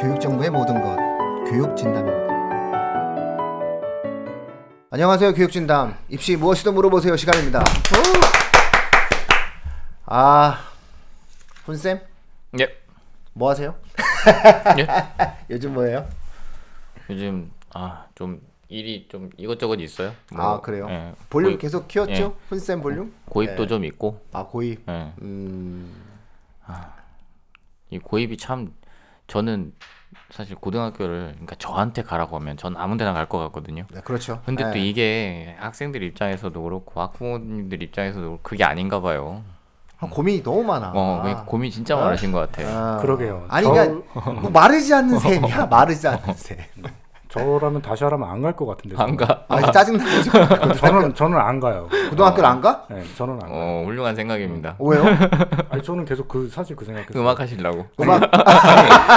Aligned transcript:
교육정보의 0.00 0.50
모든 0.50 0.80
것 0.80 0.96
교육진담입니다. 1.50 2.30
안녕하세요 4.90 5.34
교육진담 5.34 5.94
입시 6.08 6.36
무엇이든 6.36 6.74
물어보세요 6.74 7.16
시간입니다. 7.16 7.62
아 10.06 10.58
훈쌤 11.64 12.00
예. 12.60 12.68
뭐 13.32 13.50
하세요? 13.50 13.74
예? 14.78 14.86
요즘 15.50 15.74
뭐예요? 15.74 16.06
요즘 17.10 17.50
아 17.74 18.04
좀 18.14 18.40
일이 18.68 19.08
좀 19.10 19.30
이것저것 19.36 19.74
있어요. 19.80 20.12
아 20.36 20.60
그래요? 20.60 20.86
예. 20.90 21.12
볼륨 21.28 21.52
고입, 21.52 21.60
계속 21.60 21.88
키웠죠? 21.88 22.12
예. 22.12 22.30
훈쌤 22.48 22.80
볼륨? 22.82 23.12
고입도 23.26 23.64
예. 23.64 23.66
좀 23.66 23.84
있고. 23.84 24.20
아 24.32 24.44
고입. 24.44 24.88
예. 24.88 25.12
음 25.22 25.92
이 27.90 27.98
고입이 27.98 28.36
참 28.36 28.72
저는 29.26 29.72
사실 30.30 30.56
고등학교를 30.56 31.30
그러니까 31.32 31.54
저한테 31.58 32.02
가라고 32.02 32.36
하면 32.36 32.56
전 32.56 32.76
아무데나 32.76 33.12
갈 33.12 33.26
것 33.26 33.38
같거든요. 33.38 33.84
네, 33.92 34.00
그렇죠. 34.00 34.40
근데 34.44 34.64
또 34.72 34.78
예. 34.78 34.82
이게 34.84 35.56
학생들 35.60 36.02
입장에서도 36.02 36.60
그렇고 36.62 37.00
학부모님들 37.00 37.82
입장에서도 37.82 38.20
그렇고 38.26 38.40
그게 38.42 38.64
아닌가 38.64 39.00
봐요. 39.00 39.42
아, 39.98 40.06
고민이 40.08 40.42
너무 40.42 40.64
많아. 40.64 40.92
어, 40.94 41.18
그러니까 41.20 41.44
고민 41.44 41.70
진짜 41.70 41.96
아. 41.96 42.04
많으신 42.04 42.32
것 42.32 42.38
같아. 42.50 42.62
아. 42.68 42.98
그러게요. 43.02 43.44
아니 43.48 43.66
저- 43.66 43.72
그러니까 43.72 44.30
뭐 44.40 44.50
마르지 44.50 44.94
않는 44.94 45.18
셈이야. 45.20 45.66
마르지 45.66 46.08
않는 46.08 46.34
셈. 46.34 46.56
저라면 47.30 47.80
다시 47.80 48.02
하라면 48.04 48.28
안 48.28 48.42
갈 48.42 48.52
것 48.54 48.66
같은데. 48.66 48.96
안. 49.00 49.16
가. 49.16 49.44
아 49.48 49.70
짜증나죠. 49.70 50.74
저는 50.76 51.14
저는 51.14 51.38
안 51.38 51.60
가요. 51.60 51.88
고등학교를 52.10 52.48
안 52.48 52.60
가? 52.60 52.84
네, 52.88 53.02
저는 53.16 53.34
안 53.34 53.40
가요. 53.40 53.50
어, 53.52 53.82
훌륭한 53.86 54.14
생각입니다. 54.16 54.74
왜요? 54.80 55.04
아니 55.70 55.82
저는 55.82 56.04
계속 56.04 56.26
그 56.28 56.48
사실 56.52 56.74
그 56.74 56.84
생각했어요. 56.84 57.22
음악 57.22 57.38
하시려고. 57.40 57.86
음악 58.00 58.20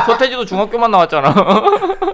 서태지도 0.06 0.46
중학교만 0.46 0.92
나왔잖아. 0.92 1.34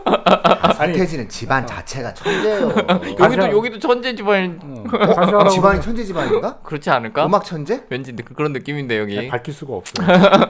아니 0.90 0.98
태지는 0.98 1.30
집안 1.30 1.66
자체가 1.66 2.14
천재예요. 2.14 2.74
여기도 3.20 3.52
여기도 3.52 3.80
천재 3.80 4.14
집안 4.16 4.60
어, 4.64 4.84
어? 4.94 4.98
다시 5.14 5.20
하라고 5.20 5.50
집안이 5.50 5.82
천재 5.82 6.04
집안인가? 6.04 6.58
그렇지 6.64 6.90
않을까? 6.90 7.26
음악 7.26 7.44
천재? 7.46 7.84
왠지 7.90 8.16
느- 8.16 8.24
그런 8.24 8.54
느낌인데 8.54 9.00
여기. 9.00 9.16
그냥 9.16 9.32
밝힐 9.32 9.54
수가 9.54 9.76
없어요. 9.76 10.08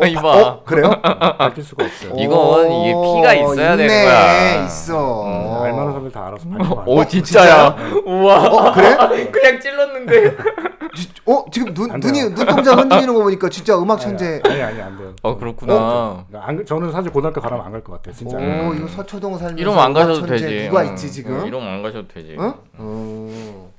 이봐. 0.07 0.21
어 0.41 0.63
그래요? 0.63 0.89
밝힐 1.37 1.63
수가 1.63 1.85
없어요. 1.85 2.13
이건 2.17 2.71
이게 2.71 2.93
피가 2.93 3.33
있어야 3.35 3.71
있네, 3.73 3.87
되는 3.87 4.05
거야. 4.05 4.65
있어. 4.65 5.23
음, 5.25 5.63
알만한 5.63 5.87
사람들 5.87 6.11
다 6.11 6.27
알아서 6.27 6.49
밝혀봐요. 6.49 6.85
오 6.87 7.05
진짜야. 7.05 7.75
우와. 8.05 8.47
어 8.47 8.71
그래? 8.73 9.29
그냥 9.31 9.59
찔렀는데. 9.59 10.37
지- 10.95 11.09
어 11.27 11.45
지금 11.51 11.71
눈안 11.73 11.99
눈이 11.99 12.19
돼요. 12.19 12.33
눈동자 12.33 12.73
흔들리는 12.75 13.13
거 13.13 13.21
보니까 13.23 13.49
진짜 13.49 13.77
음악 13.77 13.99
천재. 13.99 14.41
아니 14.45 14.61
아니 14.61 14.81
안 14.81 14.97
돼요. 14.97 15.13
어 15.21 15.37
그렇구나. 15.37 16.25
그러니까 16.27 16.49
안, 16.49 16.65
저는 16.65 16.91
사실 16.91 17.11
고등학교 17.11 17.39
가라면 17.41 17.65
안 17.65 17.71
갈 17.71 17.83
것 17.83 17.93
같아요. 17.93 18.15
진짜. 18.15 18.35
오 18.37 18.39
음. 18.41 18.75
이거 18.77 18.87
서초동 18.87 19.37
살면서 19.37 19.61
이러면 19.61 19.79
안 19.79 19.91
음악 19.91 19.99
가셔도 20.07 20.21
되지. 20.37 20.67
누가 20.67 20.81
어. 20.81 20.83
있지 20.83 21.11
지금? 21.11 21.39
어, 21.41 21.45
이러면 21.45 21.67
안 21.67 21.83
가셔도 21.83 22.07
되지. 22.07 22.35
응? 22.39 22.53
어. 22.77 23.71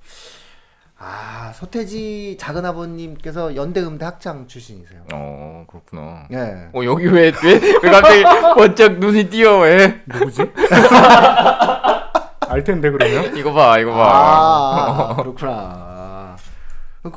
아 1.02 1.50
서태지 1.54 2.36
작은 2.38 2.64
아버님께서 2.66 3.56
연대 3.56 3.80
음대 3.80 4.04
학장 4.04 4.46
출신이세요. 4.46 5.00
어 5.14 5.64
그렇구나. 5.66 6.26
예. 6.30 6.68
어 6.74 6.84
여기 6.84 7.06
왜왜 7.06 7.32
왜 7.82 7.90
갑자기 7.90 8.22
번쩍 8.54 8.98
눈이 8.98 9.30
띄어 9.30 9.60
왜? 9.60 10.02
누구지? 10.06 10.42
알 12.48 12.64
텐데 12.64 12.90
그러면. 12.90 13.34
이거 13.38 13.52
봐 13.54 13.78
이거 13.78 13.92
봐. 13.92 15.12
아 15.12 15.16
그렇구나. 15.22 16.36
그, 17.02 17.10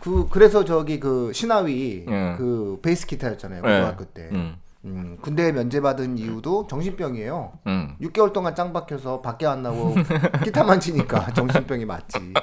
그 0.00 0.28
그래서 0.30 0.64
저기 0.64 0.98
그 0.98 1.30
신하위 1.34 2.06
응. 2.08 2.36
그 2.38 2.78
베이스 2.82 3.06
기타였잖아요 3.06 3.60
네. 3.60 3.68
고등학교 3.68 4.04
때. 4.06 4.30
응. 4.32 4.56
음, 4.86 5.18
군대 5.20 5.50
면제받은 5.52 6.16
이유도 6.18 6.66
정신병이에요. 6.68 7.52
응. 7.66 7.96
6개월 8.00 8.32
동안 8.32 8.54
짱 8.54 8.72
박혀서 8.72 9.20
밖에 9.20 9.44
안 9.46 9.62
나고 9.62 9.94
기타만 10.44 10.78
치니까 10.80 11.32
정신병이 11.34 11.84
맞지. 11.84 12.34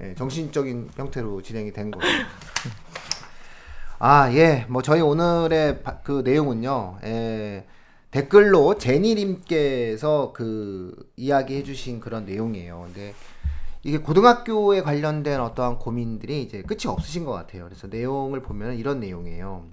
예, 0.00 0.14
정신적인 0.14 0.90
형태로 0.96 1.42
진행이 1.42 1.72
된 1.72 1.90
거예요. 1.90 2.12
아, 3.98 4.32
예. 4.32 4.66
뭐 4.68 4.82
저희 4.82 5.00
오늘의 5.00 5.82
바- 5.82 5.98
그 5.98 6.22
내용은요. 6.24 6.98
예, 7.04 7.66
댓글로 8.10 8.78
제니님께서 8.78 10.32
그 10.34 10.94
이야기해 11.16 11.62
주신 11.62 12.00
그런 12.00 12.24
내용이에요. 12.26 12.82
근데 12.86 13.14
이게 13.84 13.98
고등학교에 13.98 14.82
관련된 14.82 15.40
어떠한 15.40 15.78
고민들이 15.78 16.42
이제 16.42 16.62
끝이 16.62 16.80
없으신 16.86 17.24
것 17.24 17.32
같아요. 17.32 17.64
그래서 17.64 17.86
내용을 17.86 18.40
보면 18.42 18.76
이런 18.76 18.98
내용이에요. 19.00 19.64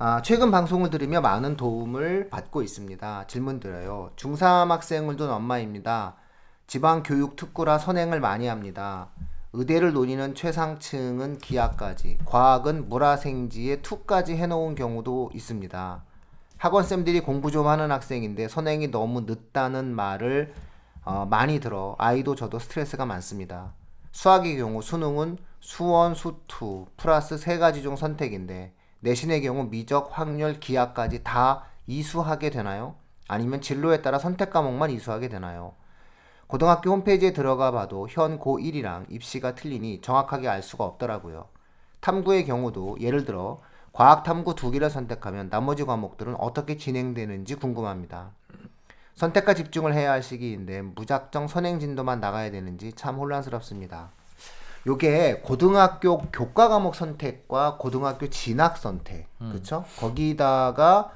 아, 0.00 0.22
최근 0.22 0.52
방송을 0.52 0.90
들으며 0.90 1.20
많은 1.20 1.56
도움을 1.56 2.30
받고 2.30 2.62
있습니다. 2.62 3.26
질문 3.26 3.58
드려요. 3.58 4.12
중3 4.14 4.68
학생을 4.68 5.16
둔 5.16 5.28
엄마입니다. 5.28 6.14
지방 6.68 7.02
교육 7.02 7.34
특구라 7.34 7.78
선행을 7.78 8.20
많이 8.20 8.46
합니다. 8.46 9.08
의대를 9.52 9.94
노리는 9.94 10.36
최상층은 10.36 11.38
기하까지, 11.38 12.18
과학은 12.26 12.88
물화생지에 12.88 13.82
투까지 13.82 14.36
해놓은 14.36 14.76
경우도 14.76 15.32
있습니다. 15.34 16.04
학원쌤들이 16.58 17.18
공부 17.18 17.50
좀 17.50 17.66
하는 17.66 17.90
학생인데 17.90 18.46
선행이 18.46 18.92
너무 18.92 19.22
늦다는 19.22 19.96
말을 19.96 20.54
어, 21.04 21.26
많이 21.28 21.58
들어 21.58 21.96
아이도 21.98 22.36
저도 22.36 22.60
스트레스가 22.60 23.04
많습니다. 23.04 23.72
수학의 24.12 24.58
경우 24.58 24.80
수능은 24.80 25.38
수원, 25.58 26.14
수투 26.14 26.86
플러스 26.96 27.36
세 27.36 27.58
가지 27.58 27.82
중 27.82 27.96
선택인데 27.96 28.77
내신의 29.00 29.42
경우 29.42 29.64
미적, 29.64 30.10
확률, 30.12 30.58
기하까지 30.58 31.22
다 31.22 31.66
이수하게 31.86 32.50
되나요? 32.50 32.96
아니면 33.28 33.60
진로에 33.60 34.02
따라 34.02 34.18
선택 34.18 34.50
과목만 34.50 34.90
이수하게 34.90 35.28
되나요? 35.28 35.74
고등학교 36.46 36.90
홈페이지에 36.90 37.32
들어가 37.32 37.70
봐도 37.70 38.08
현 38.10 38.38
고1이랑 38.38 39.04
입시가 39.10 39.54
틀리니 39.54 40.00
정확하게 40.00 40.48
알 40.48 40.62
수가 40.62 40.84
없더라고요. 40.84 41.46
탐구의 42.00 42.46
경우도 42.46 42.98
예를 43.00 43.24
들어 43.24 43.60
과학 43.92 44.24
탐구 44.24 44.54
두 44.54 44.70
개를 44.70 44.90
선택하면 44.90 45.50
나머지 45.50 45.84
과목들은 45.84 46.36
어떻게 46.36 46.76
진행되는지 46.76 47.56
궁금합니다. 47.56 48.30
선택과 49.14 49.54
집중을 49.54 49.94
해야 49.94 50.12
할 50.12 50.22
시기인데 50.22 50.82
무작정 50.82 51.48
선행 51.48 51.80
진도만 51.80 52.20
나가야 52.20 52.50
되는지 52.50 52.92
참 52.94 53.16
혼란스럽습니다. 53.16 54.12
요게 54.92 55.42
고등학교 55.44 56.16
교과 56.32 56.68
과목 56.68 56.94
선택과 56.94 57.76
고등학교 57.78 58.28
진학 58.30 58.78
선택, 58.78 59.26
그렇죠? 59.38 59.84
거기다가 59.98 61.10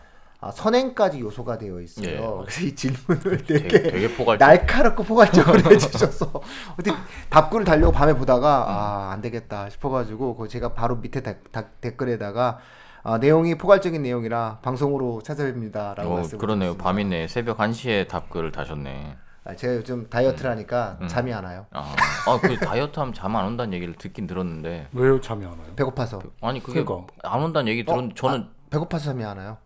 아, 0.45 0.51
선행까지 0.51 1.21
요소가 1.21 1.57
되어 1.57 1.81
있어요. 1.81 2.07
예. 2.07 2.45
그래서 2.45 2.61
이 2.67 2.75
질문을 2.75 3.45
되게, 3.47 3.69
되게 3.69 3.83
되게 3.93 4.15
포괄적. 4.15 4.47
날카롭고 4.47 5.05
포괄적으로 5.05 5.59
해주셔서 5.73 6.33
어떻게 6.73 6.91
답글을 7.31 7.65
달려고 7.65 7.93
밤에 7.93 8.13
보다가 8.15 9.09
아안 9.11 9.23
되겠다 9.23 9.71
싶어가지고 9.71 10.37
그 10.37 10.49
제가 10.49 10.75
바로 10.75 10.97
밑에 10.97 11.23
다- 11.23 11.35
다- 11.53 11.67
댓글에다가 11.81 12.59
아, 13.05 13.19
내용이 13.19 13.57
포괄적인 13.57 14.03
내용이라 14.03 14.59
방송으로 14.63 15.23
찾아뵙니다라고 15.23 16.11
어 16.11 16.15
말씀을 16.17 16.41
그러네요. 16.41 16.77
밤이네. 16.77 17.29
새벽 17.29 17.61
1 17.61 17.73
시에 17.73 18.07
답글을 18.09 18.51
다셨네. 18.53 19.17
아, 19.45 19.57
제가 19.57 19.75
요즘 19.75 20.09
다이어트를 20.09 20.51
하니까 20.53 20.99
잠이 21.09 21.33
안 21.33 21.45
와요. 21.45 21.67
아, 21.73 21.95
아, 22.29 22.39
그 22.41 22.57
다이어트 22.59 22.99
하면 23.01 23.13
잠 23.13 23.35
안 23.35 23.45
온다는 23.47 23.73
얘기를 23.73 23.95
듣긴 23.95 24.27
들었는데. 24.29 24.89
왜요 24.93 25.21
잠이 25.21 25.45
안 25.45 25.51
와요? 25.53 25.67
배고파서 25.75 26.21
아니 26.41 26.63
그게 26.63 26.85
그러니까. 26.85 27.13
안 27.25 27.43
온다는 27.43 27.67
얘기 27.69 27.85
들었는데 27.85 28.15
저는 28.15 28.47
배고파서 28.71 29.07
잠이 29.07 29.25
안 29.25 29.39
와요. 29.39 29.57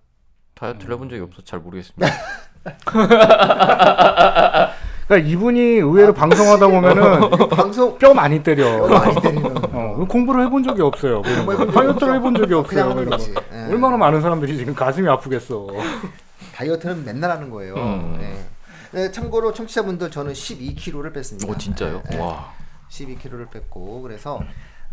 다이어트를 0.54 0.94
해본 0.94 1.10
적이 1.10 1.22
없어서 1.22 1.42
잘 1.44 1.58
모르겠습니다. 1.60 2.06
그러니까 5.06 5.28
이분이 5.30 5.60
의외로 5.60 6.12
방송하다 6.14 6.66
보면은 6.68 7.30
방송 7.50 7.96
뼈 7.98 8.12
많이 8.14 8.42
때려. 8.42 8.88
많이 8.88 9.14
때리는 9.20 9.56
어, 9.74 10.04
공부를 10.08 10.46
해본 10.46 10.62
적이 10.64 10.82
없어요. 10.82 11.22
거. 11.22 11.66
다이어트를. 11.70 12.14
해본 12.16 12.34
적이 12.34 12.54
없어요. 12.54 12.84
그냥 12.84 12.88
뭐 12.88 12.96
하는 12.96 13.10
거지. 13.10 13.34
거. 13.34 13.42
예. 13.52 13.72
얼마나 13.72 13.96
많은 13.98 14.20
사람들이 14.22 14.56
지금 14.56 14.74
가슴이 14.74 15.06
아프겠어. 15.08 15.66
다이어트는 16.54 17.04
맨날 17.04 17.30
하는 17.30 17.50
거예요. 17.50 17.74
음. 17.76 18.16
네. 18.18 18.44
네, 18.96 19.12
참고로 19.12 19.52
청취자분들 19.52 20.10
저는 20.10 20.32
12kg를 20.32 21.12
뺐습니다. 21.12 21.46
오 21.52 21.54
진짜요? 21.58 22.02
네, 22.08 22.16
네. 22.16 22.18
와. 22.18 22.50
12kg를 22.88 23.50
뺐고 23.50 24.00
그래서 24.00 24.40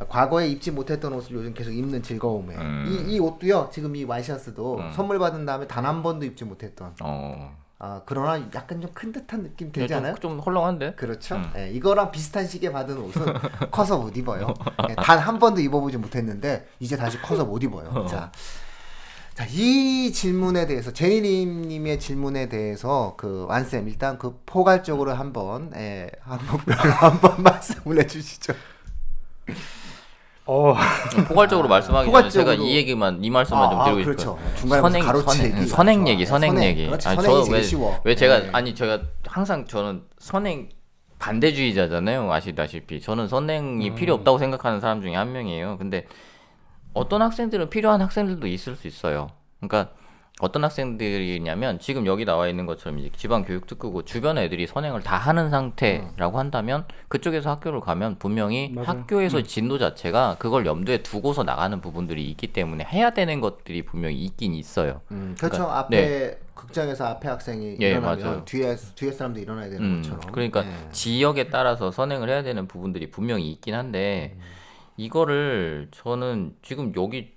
과거에 0.10 0.50
입지 0.50 0.72
못했던 0.72 1.14
옷을 1.14 1.38
요즘 1.38 1.54
계속 1.54 1.72
입는 1.72 2.04
즐거움에 2.04 2.54
음. 2.54 2.86
이, 3.08 3.14
이 3.14 3.20
옷도요 3.20 3.70
지금 3.72 3.96
이 3.96 4.04
와이셔츠도 4.04 4.78
음. 4.80 4.92
선물 4.92 5.20
받은 5.20 5.46
다음에 5.46 5.68
단 5.68 5.86
한 5.86 6.04
번도 6.04 6.26
입지 6.26 6.44
못했던 6.44 6.94
어. 7.02 7.56
아 7.80 8.02
그러나 8.06 8.46
약간 8.54 8.82
좀 8.82 8.90
큰 8.94 9.14
듯한 9.14 9.44
느낌 9.44 9.68
예, 9.68 9.72
들지 9.72 9.88
좀, 9.94 9.98
않아요? 10.00 10.16
좀 10.16 10.40
헐렁한데? 10.40 10.96
그렇죠. 10.96 11.36
음. 11.36 11.54
예, 11.56 11.70
이거랑 11.72 12.12
비슷한 12.12 12.46
시기에 12.46 12.74
받은 12.74 12.98
옷은 12.98 13.26
커서 13.72 14.00
못 14.00 14.18
입어요. 14.18 14.54
단한 14.98 15.40
번도 15.40 15.62
입어보지 15.62 15.98
못했는데 15.98 16.68
이제 16.80 16.98
다시 16.98 17.22
커서 17.22 17.46
못 17.46 17.64
입어요. 17.64 18.06
자, 18.08 18.32
자, 19.34 19.46
이 19.50 20.12
질문에 20.14 20.68
대해서 20.68 20.92
제니님의 20.94 22.00
질문에 22.00 22.50
대해서 22.50 23.16
그 23.18 23.46
완쌤 23.50 23.88
일단 23.88 24.20
그 24.20 24.40
포괄적으로 24.46 25.14
한번 25.14 25.72
예, 25.76 26.08
항목별로 26.22 26.78
한번 26.94 27.42
말씀을 27.42 28.00
해 28.00 28.06
주시죠. 28.06 28.54
어, 30.46 30.76
포괄적으로 31.28 31.68
말씀하기 31.68 32.12
전에 32.12 32.30
제가 32.30 32.44
포괄적으로. 32.44 32.68
이 32.70 32.76
얘기만 32.76 33.24
이 33.24 33.30
말씀만 33.32 33.72
좀 33.72 33.80
아, 33.80 33.86
드리고 33.86 34.00
아, 34.00 34.02
싶어요. 34.14 34.36
그렇죠. 34.36 34.40
중간에 34.60 34.82
무슨 34.82 34.82
선행 34.82 35.06
가로치 35.06 35.38
선행, 35.38 35.66
선행 35.68 36.00
좋아. 36.02 36.10
얘기, 36.10 36.26
선행 36.26 36.52
선행. 36.54 36.70
얘기. 36.70 36.86
그렇지, 36.86 37.08
아니, 37.08 37.16
선행이 37.16 37.36
저 37.36 37.44
제일 37.46 37.56
왜, 37.56 37.64
쉬워. 37.64 38.02
왜 38.04 38.16
제가 38.16 38.40
네. 38.40 38.50
아니 38.54 38.76
제가 38.76 39.02
항상 39.26 39.66
저는 39.66 40.04
선행 40.20 40.70
반대주의자잖아요. 41.18 42.32
아시다시피 42.32 43.02
저는 43.02 43.28
선행이 43.30 43.90
음. 43.90 43.96
필요 43.96 44.14
없다고 44.14 44.38
생각하는 44.38 44.80
사람 44.80 45.02
중에 45.02 45.16
한 45.16 45.32
명이에요. 45.32 45.78
근데 45.80 46.06
어떤 46.94 47.22
학생들은 47.22 47.70
필요한 47.70 48.02
학생들도 48.02 48.48
있을 48.48 48.76
수 48.76 48.88
있어요. 48.88 49.30
그러니까 49.60 49.94
어떤 50.40 50.64
학생들이냐면 50.64 51.80
지금 51.80 52.06
여기 52.06 52.26
나와 52.26 52.48
있는 52.48 52.66
것처럼 52.66 53.00
이제 53.00 53.10
지방 53.16 53.46
교육 53.46 53.68
특구고 53.68 54.04
주변 54.04 54.38
애들이 54.38 54.66
선행을 54.66 55.02
다 55.02 55.16
하는 55.16 55.50
상태라고 55.52 56.40
한다면 56.40 56.86
그쪽에서 57.08 57.52
학교를 57.52 57.80
가면 57.82 58.18
분명히 58.18 58.72
맞아요. 58.74 58.88
학교에서 58.88 59.44
진도 59.44 59.78
자체가 59.78 60.38
그걸 60.40 60.66
염두에 60.66 61.04
두고서 61.04 61.44
나가는 61.44 61.80
부분들이 61.80 62.26
있기 62.32 62.48
때문에 62.48 62.84
해야 62.84 63.12
되는 63.12 63.42
것들이 63.42 63.84
분명히 63.84 64.18
있긴 64.18 64.56
있어요. 64.56 65.02
음, 65.12 65.36
그렇죠. 65.38 65.58
그러니까, 65.58 65.80
앞에 65.80 66.40
극장에서 66.56 67.06
앞에 67.06 67.30
학생이 67.30 67.78
예, 67.82 67.92
일어나면 67.92 68.20
맞아요. 68.20 68.46
뒤에 68.46 68.76
뒤에 68.96 69.12
사람도 69.12 69.40
일어나야 69.40 69.70
되는 69.70 69.82
음, 69.86 70.02
것처럼. 70.02 70.32
그러니까 70.32 70.66
예. 70.66 70.72
지역에 70.92 71.50
따라서 71.50 71.92
선행을 71.92 72.30
해야 72.30 72.42
되는 72.42 72.68
부분들이 72.68 73.10
분명히 73.12 73.52
있긴 73.52 73.76
한데 73.76 74.36
이거를 74.98 75.90
저는 75.92 76.56
지금 76.62 76.94
여기 76.96 77.34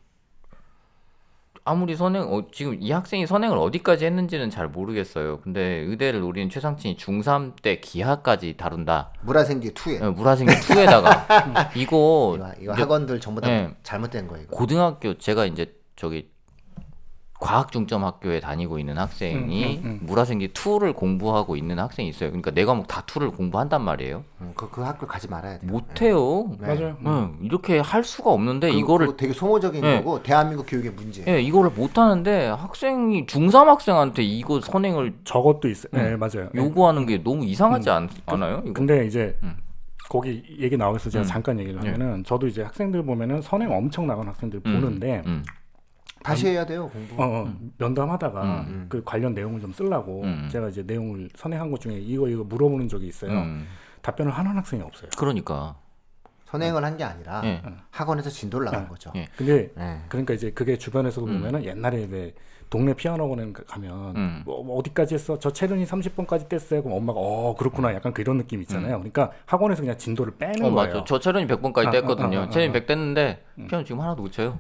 아무리 1.65 1.97
선행 1.97 2.23
어, 2.33 2.47
지금 2.53 2.81
이 2.81 2.93
학생이 2.93 3.27
선행을 3.27 3.59
어디까지 3.59 4.07
했는지는 4.07 4.51
잘 4.51 4.69
모르겠어요. 4.69 5.41
근데 5.41 5.61
의대를 5.61 6.21
노리는 6.21 6.49
최상층이 6.49 6.97
중3 6.97 7.61
때 7.61 7.81
기하까지 7.81 8.57
다룬다. 8.57 9.13
물화생기 9.23 9.71
2에 9.71 10.03
어, 10.03 10.13
물화생기 10.13 10.55
2에다가 10.55 11.71
이거 11.77 12.37
이거, 12.37 12.53
이거 12.61 12.73
이제 12.73 12.83
학원들 12.83 13.19
전부 13.21 13.41
다 13.41 13.51
예. 13.51 13.75
잘못된 13.83 14.29
거예요. 14.29 14.45
이거. 14.45 14.57
고등학교 14.57 15.19
제가 15.19 15.45
이제 15.47 15.75
저기 15.97 16.31
과학 17.39 17.71
중점 17.71 18.05
학교에 18.05 18.41
다니고 18.41 18.79
있는 18.79 18.97
학생이 18.99 19.81
음, 19.85 19.85
음, 19.85 19.99
물화생기 20.03 20.49
2를 20.49 20.95
공부하고 20.95 21.57
있는 21.57 21.79
학생이 21.79 22.09
있어요. 22.09 22.31
그러니까 22.31 22.51
내 22.51 22.65
과목 22.65 22.87
다 22.87 23.03
2를 23.03 23.35
공부한단 23.37 23.83
말이에요. 23.83 24.25
음, 24.41 24.53
그, 24.55 24.71
그 24.71 24.83
학교 24.83 25.07
가지 25.07 25.29
말아야 25.29 25.59
돼요. 25.59 25.71
못해요. 25.71 26.51
네. 26.61 26.67
맞아요. 26.67 26.97
응, 27.05 27.39
이렇게 27.43 27.79
할 27.79 28.05
수가 28.05 28.31
없는데 28.31 28.71
그, 28.71 28.79
이거를 28.79 29.07
그거 29.07 29.17
되게 29.17 29.33
소모적인 29.33 29.85
예. 29.85 29.97
거고 29.99 30.23
대한민국 30.23 30.65
교육의 30.67 30.93
문제. 30.93 31.25
예, 31.29 31.41
이거를 31.41 31.71
못 31.71 31.99
하는데 31.99 32.47
학생이 32.49 33.27
중3 33.27 33.67
학생한테 33.67 34.23
이거 34.23 34.61
선행을 34.61 35.15
저것도 35.25 35.69
있어요. 35.69 35.91
음. 35.95 35.99
네, 35.99 36.17
맞아요. 36.17 36.49
네. 36.53 36.63
요구하는 36.63 37.07
게 37.07 37.23
너무 37.23 37.45
이상하지 37.45 37.91
않, 37.91 38.09
않아요? 38.27 38.63
이거? 38.65 38.73
근데 38.73 39.07
이제 39.07 39.37
음. 39.43 39.57
거기 40.09 40.43
얘기 40.59 40.77
나와서 40.77 41.11
제가 41.11 41.25
음. 41.25 41.27
잠깐 41.27 41.59
얘기를 41.59 41.81
예. 41.85 41.91
하면은 41.91 42.25
저도 42.25 42.47
이제 42.47 42.63
학생들 42.63 43.05
보면은 43.05 43.43
선행 43.43 43.71
엄청 43.73 44.07
나간 44.07 44.29
학생들 44.29 44.61
음, 44.65 44.81
보는데 44.81 45.23
음, 45.27 45.43
다시 46.27 46.49
해야 46.49 46.67
돼요 46.67 46.89
공부. 46.89 47.23
어, 47.23 47.43
어, 47.45 47.55
면담하다가 47.79 48.43
음. 48.69 48.87
그 48.89 49.03
관련 49.05 49.33
내용을 49.35 49.61
좀 49.61 49.73
쓰려고 49.73 50.23
음. 50.23 50.49
제가 50.51 50.69
이제 50.69 50.83
내용을 50.83 51.29
선행한 51.37 51.71
것 51.71 51.81
중에 51.81 51.95
이거 51.99 52.29
이거 52.29 52.43
물어보는 52.45 52.89
적이 52.89 53.07
있어요. 53.07 53.31
음. 53.33 53.67
답변을 54.03 54.33
하는 54.33 54.57
학생이 54.57 54.83
없어요. 54.83 55.11
그러니까 55.17 55.77
선행을 56.47 56.85
한 56.85 56.97
게 56.97 57.05
아니라 57.05 57.43
예. 57.45 57.63
학원에서 57.91 58.31
진도를 58.31 58.67
나간 58.67 58.85
예. 58.85 58.89
거죠. 58.89 59.13
예. 59.17 59.29
근데 59.37 59.71
예. 59.79 59.99
그러니까 60.09 60.33
이제 60.35 60.51
그게 60.51 60.77
주변에서도 60.79 61.27
음. 61.27 61.39
보면은 61.39 61.65
옛날에 61.65 62.07
왜 62.11 62.35
동네 62.69 62.95
피아노 62.95 63.25
학원에 63.25 63.53
가면 63.67 64.17
음. 64.17 64.43
뭐, 64.45 64.63
뭐 64.63 64.79
어디까지 64.79 65.15
했어? 65.15 65.39
저 65.39 65.53
체른이 65.53 65.85
30번까지 65.85 66.49
뗐어요. 66.49 66.83
그럼 66.83 66.97
엄마가 66.99 67.21
어 67.21 67.55
그렇구나 67.57 67.95
약간 67.95 68.13
그런 68.13 68.39
느낌 68.39 68.61
있잖아요. 68.63 68.97
그러니까 68.99 69.31
학원에서 69.47 69.83
그냥 69.83 69.97
진도를 69.97 70.35
빼는 70.37 70.65
어 70.65 70.71
거예요. 70.71 70.75
맞죠. 70.75 71.05
저 71.05 71.21
체련이 71.21 71.47
100번까지 71.47 71.87
아, 71.87 71.91
뗐거든요. 71.91 72.37
아, 72.37 72.41
아, 72.41 72.43
아, 72.43 72.47
아. 72.69 72.73
100 72.73 72.87
뗐는데 72.87 73.37
피아노 73.69 73.85
지금 73.85 74.01
하나도 74.01 74.23
못 74.23 74.33
쳐요. 74.33 74.59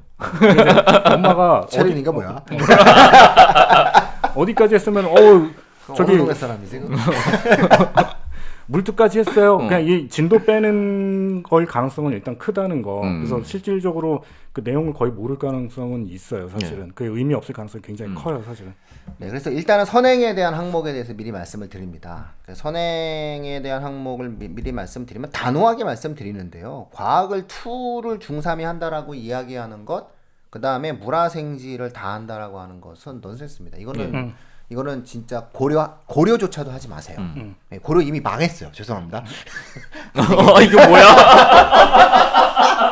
엄마가 1.12 1.60
어디, 1.66 1.76
체린이가 1.76 2.12
뭐야? 2.12 2.44
어디까지 4.34 4.74
했으면 4.76 5.06
어우 5.06 5.50
저기 5.94 6.12
어느 6.12 6.18
동네 6.18 6.34
사람이지? 6.34 6.80
그? 8.66 8.72
물투까지 8.72 9.20
했어요. 9.20 9.54
어. 9.54 9.58
그냥 9.58 9.84
이 9.84 10.08
진도 10.08 10.38
빼는 10.38 11.42
걸 11.42 11.66
가능성은 11.66 12.12
일단 12.12 12.38
크다는 12.38 12.82
거. 12.82 13.02
음. 13.02 13.20
그래서 13.20 13.42
실질적으로 13.42 14.24
그 14.52 14.62
내용을 14.64 14.92
거의 14.94 15.12
모를 15.12 15.38
가능성은 15.38 16.06
있어요. 16.06 16.48
사실은 16.48 16.90
그 16.94 17.04
의미 17.04 17.34
없을 17.34 17.54
가능성이 17.54 17.82
굉장히 17.82 18.12
음. 18.12 18.14
커요. 18.16 18.42
사실은. 18.42 18.74
네, 19.18 19.28
그래서 19.28 19.50
일단은 19.50 19.84
선행에 19.84 20.34
대한 20.34 20.54
항목에 20.54 20.92
대해서 20.92 21.14
미리 21.14 21.30
말씀을 21.30 21.68
드립니다. 21.68 22.32
그래서 22.42 22.62
선행에 22.62 23.60
대한 23.62 23.82
항목을 23.82 24.30
미, 24.30 24.48
미리 24.48 24.72
말씀드리면 24.72 25.30
단호하게 25.30 25.84
말씀드리는데요. 25.84 26.88
과학을 26.92 27.46
2를 27.46 28.20
중3이 28.20 28.62
한다라고 28.62 29.14
이야기하는 29.14 29.84
것, 29.84 30.08
그 30.50 30.60
다음에 30.60 30.92
물화생지를 30.92 31.92
다 31.92 32.14
한다라고 32.14 32.60
하는 32.60 32.80
것은 32.80 33.20
넌센스입니다. 33.20 33.78
이거는 33.78 34.14
음. 34.14 34.34
이거는 34.68 35.04
진짜 35.04 35.44
고려 35.52 35.94
고려조차도 36.06 36.70
하지 36.72 36.88
마세요. 36.88 37.16
음. 37.20 37.54
네, 37.68 37.78
고려 37.78 38.00
이미 38.00 38.20
망했어요. 38.20 38.70
죄송합니다. 38.72 39.22
어, 40.18 40.60
이거 40.60 40.88
뭐야? 40.88 41.04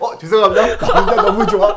어 0.00 0.16
죄송합니다. 0.18 0.76
강좌 0.78 1.14
너무 1.16 1.44
좋아. 1.46 1.76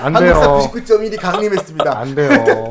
안 0.00 0.16
한국사 0.16 0.40
돼요. 0.40 0.70
99.1이 0.72 1.20
강림했습니다. 1.20 1.96
안 1.98 2.14
돼요. 2.14 2.68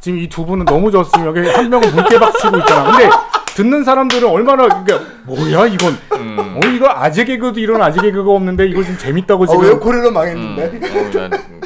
지금 0.00 0.18
이 0.18 0.28
두 0.28 0.44
분은 0.44 0.66
너무 0.66 0.90
좋습니다. 0.90 1.28
여기 1.34 1.48
한 1.48 1.68
명은 1.70 1.94
물개박 1.94 2.38
치고 2.38 2.58
있잖아. 2.58 2.90
근데 2.92 3.08
듣는 3.54 3.82
사람들은 3.84 4.28
얼마나 4.28 4.66
이게 4.82 4.98
뭐야 5.24 5.66
이건 5.66 5.98
음. 6.12 6.60
어 6.62 6.66
이거 6.66 6.90
아재 6.90 7.24
개그도 7.24 7.58
이런 7.58 7.80
아재 7.80 8.02
개그가 8.02 8.30
없는데 8.30 8.66
이거 8.68 8.82
지금 8.82 8.98
재밌다고 8.98 9.44
어, 9.44 9.46
지금 9.46 9.62
왜 9.64 9.70
고려로 9.74 10.08
음, 10.08 10.14
망했는데? 10.14 10.64
어, 10.64 11.10
난, 11.10 11.32
음, 11.32 11.38
음, 11.48 11.60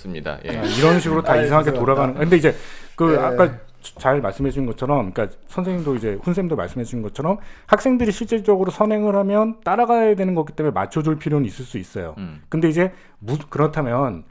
그렇습니다. 0.00 0.38
예. 0.44 0.58
아, 0.58 0.62
이런 0.62 1.00
식으로 1.00 1.22
다 1.22 1.32
아, 1.32 1.42
이상하게. 1.42 1.72
돌아가는. 1.72 2.14
근데 2.14 2.36
이제 2.36 2.54
그 2.94 3.04
네. 3.04 3.18
아까 3.18 3.58
잘 3.80 4.20
말씀해 4.20 4.50
주신 4.50 4.66
것처럼, 4.66 5.12
그러니까 5.12 5.36
선생님도 5.48 5.94
이제 5.96 6.18
훈쌤도 6.22 6.56
말씀해 6.56 6.84
주신 6.84 7.02
것처럼 7.02 7.38
학생들이 7.66 8.10
실질적으로 8.12 8.70
선행을 8.70 9.14
하면 9.16 9.60
따라가야 9.62 10.14
되는 10.16 10.34
거기 10.34 10.52
때문에 10.52 10.72
맞춰줄 10.72 11.18
필요는 11.18 11.46
있을 11.46 11.64
수 11.64 11.78
있어요. 11.78 12.14
음. 12.18 12.42
근데 12.48 12.68
이제 12.68 12.92
무, 13.18 13.38
그렇다면 13.48 14.24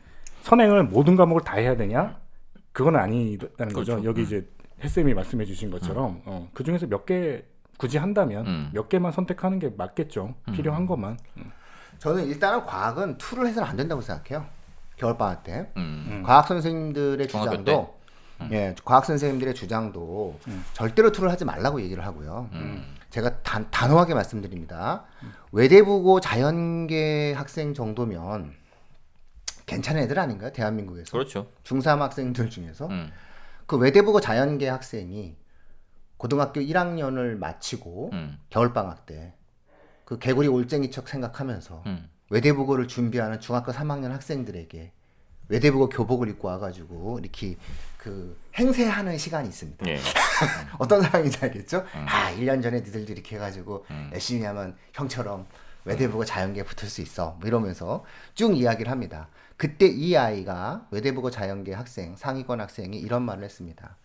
선행을 0.43 0.83
모든 0.83 1.15
과목을 1.15 1.41
다 1.43 1.55
해야 1.57 1.75
되냐? 1.75 2.17
그건 2.71 2.97
아니다는 2.97 3.73
거죠. 3.73 3.93
그렇죠. 3.93 4.05
여기 4.09 4.21
음. 4.21 4.25
이제 4.25 4.47
햇쌤이 4.83 5.13
말씀해 5.13 5.45
주신 5.45 5.71
것처럼 5.71 6.21
어, 6.25 6.49
그 6.53 6.63
중에서 6.63 6.87
몇 6.87 7.05
개 7.05 7.43
굳이 7.77 7.97
한다면 7.97 8.47
음. 8.47 8.69
몇 8.73 8.87
개만 8.87 9.11
선택하는 9.11 9.59
게 9.59 9.69
맞겠죠. 9.75 10.35
필요한 10.53 10.85
것만. 10.85 11.17
저는 11.99 12.25
일단은 12.25 12.63
과학은 12.63 13.17
two를 13.17 13.47
해서는 13.47 13.67
안 13.67 13.75
된다고 13.75 14.01
생각해요. 14.01 14.45
겨울방학 14.97 15.43
때. 15.43 15.71
음. 15.77 16.23
과학 16.25 16.47
선생님들의 16.47 17.27
중학교 17.27 17.51
주장도 17.51 17.95
예, 18.51 18.75
과학 18.83 19.05
선생님들의 19.05 19.53
주장도 19.55 20.39
절대로 20.73 21.11
two를 21.11 21.31
하지 21.31 21.45
말라고 21.45 21.81
얘기를 21.81 22.05
하고요. 22.05 22.49
제가 23.09 23.41
단, 23.43 23.69
단호하게 23.71 24.13
말씀드립니다. 24.13 25.05
외대부고 25.51 26.19
자연계 26.19 27.33
학생 27.33 27.73
정도면 27.73 28.53
괜찮은 29.65 30.01
애들 30.03 30.19
아닌가요? 30.19 30.51
대한민국에서. 30.51 31.11
그렇죠. 31.11 31.47
중3 31.63 31.99
학생들 31.99 32.49
중에서. 32.49 32.87
음. 32.87 33.11
그 33.65 33.77
외대부고 33.77 34.19
자연계 34.19 34.67
학생이 34.67 35.35
고등학교 36.17 36.59
1학년을 36.59 37.37
마치고 37.37 38.09
음. 38.13 38.37
겨울방학 38.49 39.05
때 39.05 39.33
그 40.05 40.19
개구리 40.19 40.47
올챙이 40.47 40.91
척 40.91 41.09
생각하면서 41.09 41.83
음. 41.87 42.07
외대국어를 42.29 42.87
준비하는 42.87 43.39
중학교 43.39 43.71
3학년 43.71 44.09
학생들에게 44.09 44.91
외대국어 45.47 45.89
교복을 45.89 46.29
입고 46.29 46.47
와가지고 46.47 47.19
이렇게 47.19 47.55
그 47.97 48.35
행세하는 48.55 49.17
시간이 49.17 49.47
있습니다. 49.49 49.87
예. 49.87 49.99
어떤 50.79 51.01
상황인지 51.01 51.39
알겠죠? 51.41 51.85
음. 51.95 52.05
아, 52.07 52.31
1년 52.33 52.63
전에 52.63 52.81
니들도 52.81 53.11
이렇게 53.13 53.35
해가지고 53.35 53.85
열심히 54.11 54.43
하면 54.45 54.75
형처럼 54.93 55.45
외대국어 55.85 56.25
자연계에 56.25 56.63
붙을 56.63 56.89
수 56.89 57.01
있어. 57.01 57.37
뭐 57.39 57.47
이러면서 57.47 58.03
쭉 58.33 58.57
이야기를 58.57 58.91
합니다. 58.91 59.27
그때 59.57 59.85
이 59.85 60.15
아이가 60.17 60.87
외대부고 60.91 61.29
자연계 61.29 61.73
학생, 61.73 62.15
상위권 62.17 62.59
학생이 62.59 62.97
이런 62.97 63.21
말을 63.21 63.43
했습니다. 63.43 63.95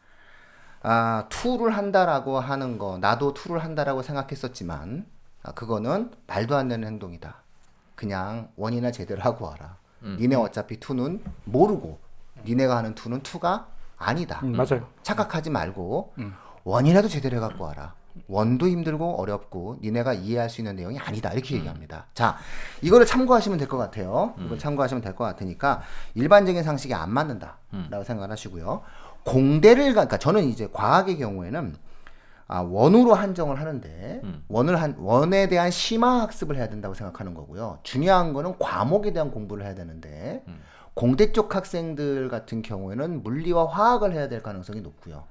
아, 0.82 1.26
two를 1.28 1.76
한다라고 1.76 2.38
하는 2.38 2.78
거, 2.78 2.98
나도 2.98 3.34
two를 3.34 3.62
한다라고 3.62 4.02
생각했었지만, 4.02 5.06
아, 5.42 5.52
그거는 5.52 6.10
말도 6.26 6.56
안 6.56 6.68
되는 6.68 6.86
행동이다. 6.86 7.42
그냥 8.04 8.48
one이나 8.56 8.90
제대로 8.90 9.20
하고 9.20 9.44
와라. 9.44 9.76
니네 10.02 10.34
어차피 10.34 10.80
two는 10.80 11.20
모르고, 11.44 11.98
니네가 12.46 12.74
하는 12.78 12.94
two는 12.94 13.20
two가 13.22 13.66
아니다. 13.98 14.40
음, 14.42 14.52
맞아요. 14.52 14.86
착각하지 15.02 15.50
말고 15.50 16.14
one이라도 16.64 17.08
제대로 17.08 17.36
해갖고 17.36 17.62
와라. 17.64 17.92
one도 18.26 18.66
힘들고 18.68 19.20
어렵고 19.20 19.76
니네가 19.82 20.14
이해할 20.14 20.48
수 20.48 20.62
있는 20.62 20.76
내용이 20.76 20.98
아니다 20.98 21.30
이렇게 21.32 21.54
얘기합니다. 21.56 22.06
자, 22.14 22.38
이거를 22.80 23.04
참고하시면 23.04 23.58
될 23.58 23.68
것 23.68 23.76
같아요. 23.76 24.32
이걸 24.46 24.58
참고하시면 24.58 25.02
될 25.02 25.14
것 25.14 25.24
같으니까 25.24 25.82
일반적인 26.14 26.62
상식이 26.62 26.94
안 26.94 27.10
맞는다라고 27.12 28.02
생각을 28.04 28.30
하시고요. 28.32 28.80
공대를 29.24 29.88
가, 29.88 29.92
그러니까 30.06 30.16
저는 30.16 30.44
이제 30.44 30.70
과학의 30.72 31.18
경우에는 31.18 31.76
아, 32.52 32.62
원으로 32.62 33.14
한정을 33.14 33.60
하는데 33.60 34.20
음. 34.24 34.42
원을 34.48 34.82
한 34.82 34.96
원에 34.98 35.48
대한 35.48 35.70
심화 35.70 36.22
학습을 36.22 36.56
해야 36.56 36.68
된다고 36.68 36.94
생각하는 36.94 37.32
거고요. 37.32 37.78
중요한 37.84 38.32
거는 38.32 38.58
과목에 38.58 39.12
대한 39.12 39.30
공부를 39.30 39.64
해야 39.64 39.76
되는데 39.76 40.42
음. 40.48 40.60
공대 40.94 41.30
쪽 41.30 41.54
학생들 41.54 42.28
같은 42.28 42.62
경우에는 42.62 43.22
물리와 43.22 43.68
화학을 43.68 44.12
해야 44.12 44.28
될 44.28 44.42
가능성이 44.42 44.80
높고요. 44.80 45.26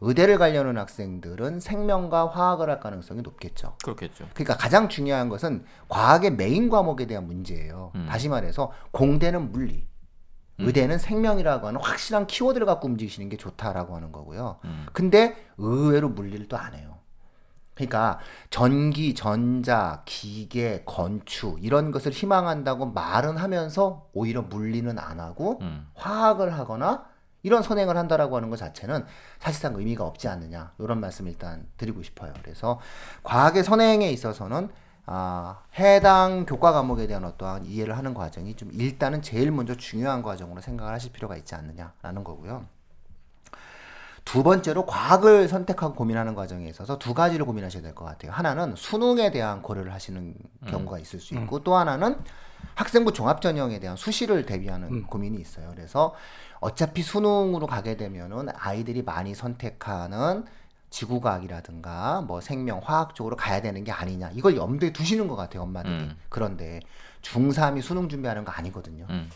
의대를 0.00 0.38
가려는 0.38 0.78
학생들은 0.78 1.58
생명과 1.58 2.28
화학을 2.28 2.70
할 2.70 2.78
가능성이 2.78 3.22
높겠죠. 3.22 3.74
그렇겠죠. 3.82 4.26
그러니까 4.32 4.56
가장 4.56 4.88
중요한 4.88 5.28
것은 5.28 5.64
과학의 5.88 6.36
메인 6.36 6.70
과목에 6.70 7.06
대한 7.06 7.26
문제예요. 7.26 7.90
음. 7.96 8.06
다시 8.08 8.28
말해서 8.28 8.70
공대는 8.92 9.50
물리, 9.50 9.88
의대는 10.66 10.98
생명이라고 10.98 11.68
하는 11.68 11.80
확실한 11.80 12.26
키워드를 12.26 12.66
갖고 12.66 12.88
움직이시는 12.88 13.28
게 13.28 13.36
좋다라고 13.36 13.96
하는 13.96 14.12
거고요. 14.12 14.58
음. 14.64 14.86
근데 14.92 15.36
의외로 15.58 16.08
물리를 16.08 16.48
또 16.48 16.56
안 16.56 16.74
해요. 16.74 16.98
그러니까 17.74 18.18
전기, 18.50 19.14
전자, 19.14 20.02
기계, 20.04 20.82
건축 20.84 21.64
이런 21.64 21.90
것을 21.90 22.12
희망한다고 22.12 22.86
말은 22.86 23.38
하면서 23.38 24.06
오히려 24.12 24.42
물리는 24.42 24.98
안 24.98 25.18
하고 25.18 25.58
음. 25.62 25.88
화학을 25.94 26.52
하거나 26.52 27.06
이런 27.42 27.62
선행을 27.62 27.96
한다라고 27.96 28.36
하는 28.36 28.50
것 28.50 28.56
자체는 28.58 29.06
사실상 29.38 29.76
의미가 29.76 30.04
없지 30.04 30.28
않느냐 30.28 30.72
이런 30.78 31.00
말씀을 31.00 31.30
일단 31.30 31.66
드리고 31.78 32.02
싶어요. 32.02 32.34
그래서 32.42 32.78
과학의 33.22 33.64
선행에 33.64 34.10
있어서는 34.10 34.68
아, 35.06 35.60
해당 35.78 36.46
교과 36.46 36.72
과목에 36.72 37.06
대한 37.06 37.24
어떠한 37.24 37.66
이해를 37.66 37.96
하는 37.96 38.14
과정이 38.14 38.54
좀 38.54 38.70
일단은 38.72 39.22
제일 39.22 39.50
먼저 39.50 39.74
중요한 39.74 40.22
과정으로 40.22 40.60
생각을 40.60 40.92
하실 40.92 41.12
필요가 41.12 41.36
있지 41.36 41.54
않느냐라는 41.54 42.22
거고요. 42.24 42.64
두 44.24 44.42
번째로 44.42 44.86
과학을 44.86 45.48
선택하고 45.48 45.94
고민하는 45.94 46.34
과정에 46.34 46.68
있어서 46.68 46.98
두 46.98 47.14
가지를 47.14 47.46
고민하셔야 47.46 47.82
될 47.82 47.94
것 47.94 48.04
같아요. 48.04 48.30
하나는 48.30 48.76
수능에 48.76 49.30
대한 49.32 49.62
고려를 49.62 49.92
하시는 49.92 50.34
경우가 50.68 50.98
있을 51.00 51.18
수 51.18 51.34
있고 51.34 51.60
또 51.60 51.74
하나는 51.74 52.16
학생부 52.74 53.12
종합 53.12 53.40
전형에 53.40 53.80
대한 53.80 53.96
수시를 53.96 54.44
대비하는 54.46 55.04
고민이 55.06 55.38
있어요. 55.40 55.72
그래서 55.74 56.14
어차피 56.60 57.02
수능으로 57.02 57.66
가게 57.66 57.96
되면은 57.96 58.50
아이들이 58.54 59.02
많이 59.02 59.34
선택하는 59.34 60.44
지구과학이라든가 60.90 62.22
뭐 62.22 62.40
생명 62.40 62.80
화학 62.82 63.14
쪽으로 63.14 63.36
가야 63.36 63.62
되는 63.62 63.82
게 63.84 63.92
아니냐 63.92 64.30
이걸 64.34 64.56
염두에 64.56 64.92
두시는 64.92 65.28
것 65.28 65.36
같아요 65.36 65.62
엄마들이 65.62 65.94
음. 65.94 66.16
그런데 66.28 66.80
중3이 67.22 67.80
수능 67.80 68.08
준비하는 68.08 68.44
거 68.44 68.52
아니거든요 68.52 69.06
음. 69.08 69.30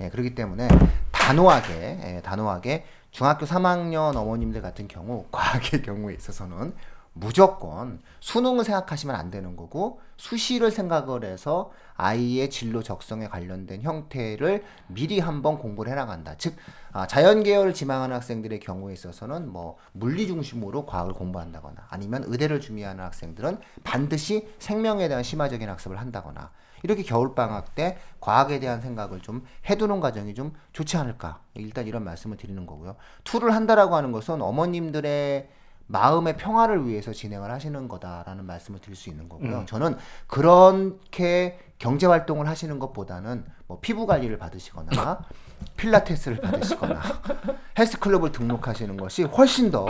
예, 0.00 0.10
그렇기 0.10 0.34
때문에 0.34 0.68
단호하게 1.12 1.72
예, 1.74 2.22
단호하게 2.22 2.84
중학교 3.10 3.46
3학년 3.46 4.14
어머님들 4.14 4.60
같은 4.60 4.88
경우 4.88 5.26
과학의 5.32 5.82
경우에 5.82 6.14
있어서는 6.14 6.74
무조건 7.18 7.98
수능을 8.20 8.62
생각하시면 8.64 9.16
안 9.16 9.30
되는 9.30 9.56
거고 9.56 10.00
수시를 10.18 10.70
생각을 10.70 11.24
해서 11.24 11.72
아이의 11.94 12.50
진로 12.50 12.82
적성에 12.82 13.28
관련된 13.28 13.80
형태를 13.80 14.62
미리 14.86 15.18
한번 15.18 15.58
공부를 15.58 15.92
해나간다. 15.92 16.34
즉 16.36 16.56
아, 16.92 17.06
자연 17.06 17.42
계열을 17.42 17.72
지망하는 17.72 18.14
학생들의 18.16 18.60
경우에 18.60 18.92
있어서는 18.92 19.50
뭐 19.50 19.78
물리 19.92 20.26
중심으로 20.26 20.84
과학을 20.84 21.14
공부한다거나 21.14 21.86
아니면 21.88 22.22
의대를 22.26 22.60
준비하는 22.60 23.02
학생들은 23.02 23.60
반드시 23.82 24.46
생명에 24.58 25.08
대한 25.08 25.22
심화적인 25.22 25.68
학습을 25.70 25.98
한다거나 25.98 26.50
이렇게 26.82 27.02
겨울 27.02 27.34
방학 27.34 27.74
때 27.74 27.96
과학에 28.20 28.60
대한 28.60 28.82
생각을 28.82 29.22
좀 29.22 29.42
해두는 29.70 30.00
과정이 30.00 30.34
좀 30.34 30.52
좋지 30.74 30.98
않을까. 30.98 31.40
일단 31.54 31.86
이런 31.86 32.04
말씀을 32.04 32.36
드리는 32.36 32.66
거고요. 32.66 32.96
two를 33.24 33.54
한다라고 33.54 33.96
하는 33.96 34.12
것은 34.12 34.42
어머님들의 34.42 35.48
마음의 35.88 36.36
평화를 36.36 36.86
위해서 36.88 37.12
진행을 37.12 37.50
하시는 37.50 37.88
거다라는 37.88 38.44
말씀을 38.44 38.80
드릴 38.80 38.96
수 38.96 39.08
있는 39.08 39.28
거고요. 39.28 39.64
저는 39.66 39.96
그렇게 40.26 41.58
경제 41.78 42.06
활동을 42.06 42.48
하시는 42.48 42.78
것보다는 42.78 43.44
뭐 43.66 43.78
피부 43.80 44.06
관리를 44.06 44.38
받으시거나 44.38 45.20
필라테스를 45.76 46.40
받으시거나 46.40 47.00
헬스클럽을 47.78 48.32
등록하시는 48.32 48.96
것이 48.96 49.24
훨씬 49.24 49.70
더 49.70 49.86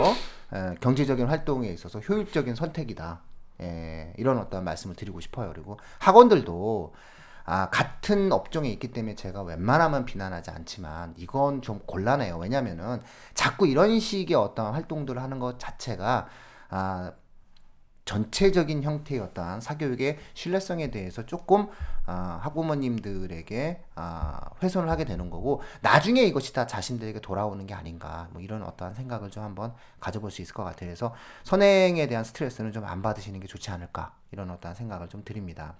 에, 0.53 0.75
경제적인 0.81 1.27
활동에 1.27 1.69
있어서 1.69 1.99
효율적인 1.99 2.55
선택이다. 2.55 3.21
예, 3.61 4.13
이런 4.17 4.37
어떤 4.37 4.63
말씀을 4.63 4.95
드리고 4.95 5.19
싶어요. 5.19 5.51
그리고 5.51 5.79
학원들도 5.99 6.93
아, 7.47 7.69
같은 7.69 8.31
업종에 8.33 8.69
있기 8.71 8.91
때문에 8.91 9.15
제가 9.15 9.41
웬만하면 9.41 10.05
비난하지 10.05 10.51
않지만 10.51 11.13
이건 11.17 11.61
좀 11.61 11.79
곤란해요. 11.85 12.37
왜냐면은 12.37 13.01
자꾸 13.33 13.67
이런 13.67 13.99
식의 13.99 14.35
어떤 14.35 14.73
활동들을 14.73 15.21
하는 15.21 15.39
것 15.39 15.57
자체가 15.59 16.27
아, 16.69 17.13
전체적인 18.05 18.83
형태의 18.83 19.19
어떠한 19.21 19.59
사교육의 19.59 20.17
신뢰성에 20.33 20.91
대해서 20.91 21.25
조금 21.25 21.67
아, 22.05 22.39
학부모님들에게 22.43 23.83
아, 23.95 24.39
훼손을 24.63 24.89
하게 24.89 25.03
되는 25.05 25.29
거고 25.29 25.61
나중에 25.81 26.21
이것이 26.23 26.53
다 26.53 26.67
자신들에게 26.67 27.19
돌아오는 27.21 27.65
게 27.67 27.73
아닌가 27.73 28.29
뭐 28.31 28.41
이런 28.41 28.63
어떠한 28.63 28.93
생각을 28.93 29.29
좀 29.29 29.43
한번 29.43 29.73
가져볼 29.99 30.31
수 30.31 30.41
있을 30.41 30.53
것 30.53 30.63
같아요. 30.63 30.87
그래서 30.89 31.13
선행에 31.43 32.07
대한 32.07 32.23
스트레스는 32.23 32.71
좀 32.71 32.85
안 32.85 33.01
받으시는 33.01 33.39
게 33.41 33.47
좋지 33.47 33.71
않을까 33.71 34.13
이런 34.31 34.49
어떠한 34.51 34.75
생각을 34.75 35.09
좀 35.09 35.23
드립니다. 35.25 35.75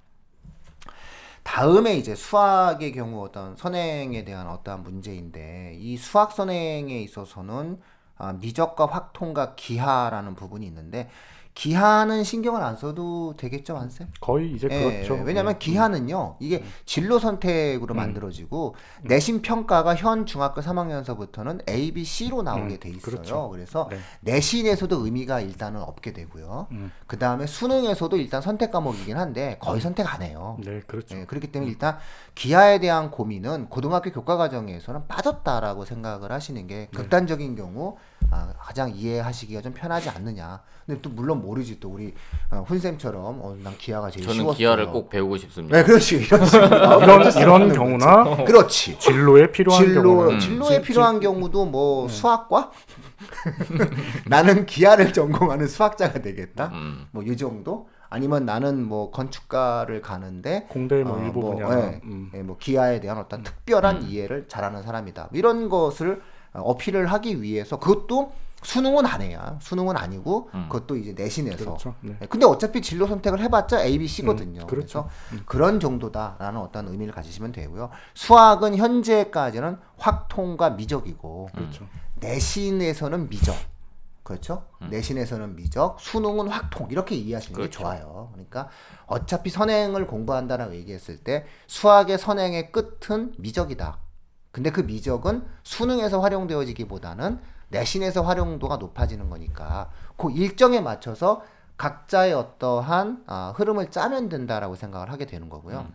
다음에 1.47 1.95
이제 1.95 2.13
수학의 2.13 2.91
경우 2.91 3.23
어떤 3.23 3.55
선행에 3.55 4.25
대한 4.25 4.47
어떠한 4.47 4.83
문제인데 4.83 5.77
이 5.79 5.95
수학 5.95 6.33
선행에 6.33 6.99
있어서는 6.99 7.79
아, 8.17 8.33
미적과 8.33 8.85
확통과 8.85 9.55
기하라는 9.55 10.35
부분이 10.35 10.67
있는데 10.67 11.09
기하는 11.57 12.23
신경을 12.23 12.61
안 12.61 12.75
써도 12.75 13.33
되겠죠, 13.35 13.77
한 13.77 13.89
쌤? 13.89 14.07
거의 14.21 14.51
이제 14.51 14.67
예, 14.69 15.01
그렇죠. 15.01 15.23
왜냐하면 15.23 15.53
네. 15.53 15.57
기하는요, 15.59 16.35
이게 16.39 16.63
진로 16.85 17.17
선택으로 17.17 17.95
만들어지고 17.95 18.75
내신 19.01 19.41
평가가 19.41 19.95
현 19.95 20.27
중학교 20.27 20.61
3학년서부터는 20.61 21.67
A, 21.67 21.93
B, 21.93 22.03
C로 22.03 22.43
나오게 22.43 22.75
음, 22.75 22.79
돼 22.79 22.89
있어요. 22.89 23.01
그렇죠. 23.01 23.49
그래서 23.49 23.87
네. 23.89 23.97
내신에서도 24.21 25.03
의미가 25.03 25.39
일단은 25.39 25.81
없게 25.81 26.13
되고요. 26.13 26.67
음. 26.73 26.91
그 27.07 27.17
다음에 27.17 27.47
수능에서도 27.47 28.15
일단 28.17 28.39
선택 28.43 28.71
과목이긴 28.71 29.17
한데 29.17 29.57
거의 29.59 29.81
선택 29.81 30.13
안 30.13 30.21
해요. 30.21 30.59
네, 30.63 30.81
그렇죠. 30.85 31.17
예, 31.17 31.25
그렇기 31.25 31.51
때문에 31.51 31.71
일단 31.71 31.97
기하에 32.35 32.79
대한 32.79 33.09
고민은 33.09 33.69
고등학교 33.69 34.11
교과 34.11 34.37
과정에서는 34.37 35.07
빠졌다라고 35.07 35.85
생각을 35.85 36.31
하시는 36.31 36.67
게 36.67 36.75
네. 36.75 36.87
극단적인 36.91 37.55
경우 37.55 37.97
아, 38.29 38.51
가장 38.59 38.91
이해하시기가 38.93 39.61
좀 39.61 39.73
편하지 39.73 40.09
않느냐. 40.09 40.59
근데 40.85 41.01
또 41.01 41.09
물론 41.09 41.41
모르지 41.41 41.79
또 41.79 41.89
우리 41.89 42.13
어, 42.51 42.63
훈쌤처럼 42.67 43.23
어, 43.41 43.55
난 43.63 43.77
기하가 43.77 44.09
제일 44.09 44.25
저는 44.25 44.41
쉬웠어요. 44.41 44.57
기아를 44.57 44.91
꼭 44.91 45.09
배우고 45.09 45.37
싶습니다. 45.37 45.77
네, 45.77 45.83
그렇지 45.83 46.17
이런 46.17 46.45
식으로 46.45 47.01
이런 47.01 47.31
이런 47.41 47.73
경우나 47.73 48.23
그렇지. 48.45 48.99
진로에 48.99 49.51
필요한 49.51 49.85
진로 49.85 50.01
경우는 50.17 50.39
진로에 50.39 50.69
진- 50.75 50.81
필요한 50.81 51.19
경우도 51.19 51.65
뭐 51.65 52.07
수학과 52.09 52.71
나는 54.27 54.65
기하를 54.65 55.13
전공하는 55.13 55.67
수학자가 55.67 56.21
되겠다. 56.21 56.67
음. 56.73 57.07
뭐 57.11 57.23
이 57.23 57.35
정도? 57.35 57.87
아니면 58.09 58.45
나는 58.45 58.85
뭐 58.87 59.11
건축가를 59.11 60.01
가는데 60.01 60.65
공대 60.69 61.03
뭐 61.03 61.19
어, 61.19 61.23
일부 61.25 61.41
뭐, 61.41 61.55
분야 61.55 61.77
예, 61.77 62.01
음. 62.05 62.31
예, 62.33 62.41
뭐 62.41 62.57
기하에 62.57 63.01
대한 63.01 63.17
어떤 63.17 63.43
특별한 63.43 64.03
이해를 64.03 64.47
잘하는 64.47 64.81
사람이다. 64.83 65.29
이런 65.33 65.67
것을 65.67 66.21
어, 66.57 66.61
어필을 66.61 67.07
하기 67.07 67.41
위해서 67.41 67.79
그것도 67.79 68.31
수능은 68.63 69.05
안 69.05 69.21
해야. 69.21 69.57
수능은 69.61 69.95
아니고 69.95 70.49
음. 70.53 70.67
그것도 70.69 70.97
이제 70.97 71.13
내신에서. 71.13 71.63
그렇죠. 71.63 71.95
네. 72.01 72.17
예, 72.21 72.25
근데 72.25 72.45
어차피 72.45 72.81
진로 72.81 73.07
선택을 73.07 73.39
해봤자 73.39 73.83
A, 73.83 73.97
B, 73.99 74.07
C거든요. 74.07 74.61
음, 74.61 74.67
그래서 74.67 75.09
그렇죠. 75.29 75.45
그런 75.45 75.79
정도다라는 75.79 76.59
어떤 76.59 76.87
의미를 76.87 77.13
가지시면 77.13 77.51
되고요. 77.51 77.89
수학은 78.15 78.75
현재까지는 78.75 79.77
확통과 79.97 80.71
미적이고 80.71 81.49
그렇죠. 81.53 81.85
내신에서는 82.15 83.29
미적. 83.29 83.55
그렇죠? 84.23 84.65
음. 84.81 84.89
내신에서는 84.89 85.55
미적, 85.55 86.01
수능은 86.01 86.49
확통 86.49 86.87
이렇게 86.91 87.15
이해하시는 87.15 87.53
게 87.53 87.61
그렇죠. 87.61 87.79
좋아요. 87.79 88.29
그러니까 88.33 88.67
어차피 89.05 89.49
선행을 89.49 90.05
공부한다라고 90.05 90.75
얘기했을 90.75 91.17
때 91.17 91.45
수학의 91.67 92.17
선행의 92.17 92.73
끝은 92.73 93.35
미적이다. 93.37 93.99
근데 94.57 94.71
그 94.71 94.81
미적은 94.81 95.43
수능에서 95.61 96.19
활용되어지기보다는 96.19 97.39
내신에서 97.67 98.23
활용도가 98.23 98.77
높아지는 98.77 99.29
거니까 99.29 99.91
그 100.17 100.31
일정에 100.31 100.81
맞춰서 100.81 101.43
각자의 101.77 102.33
어떠한 102.33 103.25
아, 103.27 103.53
흐름을 103.55 103.91
짜면 103.91 104.29
된다라고 104.29 104.73
생각을 104.73 105.11
하게 105.11 105.27
되는 105.27 105.47
거고요. 105.47 105.85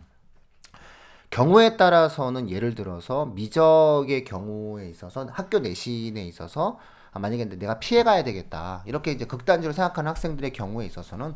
경우에 1.29 1.75
따라서는 1.75 2.49
예를 2.49 2.73
들어서 2.73 3.25
미적의 3.25 4.23
경우에 4.23 4.87
있어서 4.87 5.27
학교 5.29 5.59
내신에 5.59 6.23
있어서 6.23 6.79
아, 7.11 7.19
만약에 7.19 7.49
내가 7.49 7.79
피해 7.79 8.03
가야 8.03 8.23
되겠다 8.23 8.83
이렇게 8.85 9.11
이제 9.11 9.25
극단적으로 9.25 9.73
생각하는 9.73 10.09
학생들의 10.09 10.53
경우에 10.53 10.85
있어서는 10.85 11.35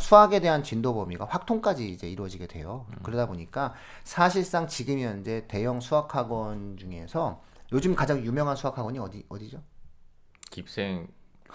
수학에 0.00 0.40
대한 0.40 0.62
진도 0.62 0.94
범위가 0.94 1.26
확통까지 1.26 1.88
이제 1.90 2.08
이루어지게 2.08 2.46
돼요. 2.46 2.86
그러다 3.02 3.26
보니까 3.26 3.74
사실상 4.02 4.66
지금 4.66 4.98
현재 4.98 5.44
대형 5.48 5.80
수학 5.80 6.14
학원 6.14 6.76
중에서 6.76 7.42
요즘 7.72 7.94
가장 7.94 8.24
유명한 8.24 8.56
수학 8.56 8.78
학원이 8.78 8.98
어디 8.98 9.24
어디죠? 9.28 9.58
깁생 10.50 11.06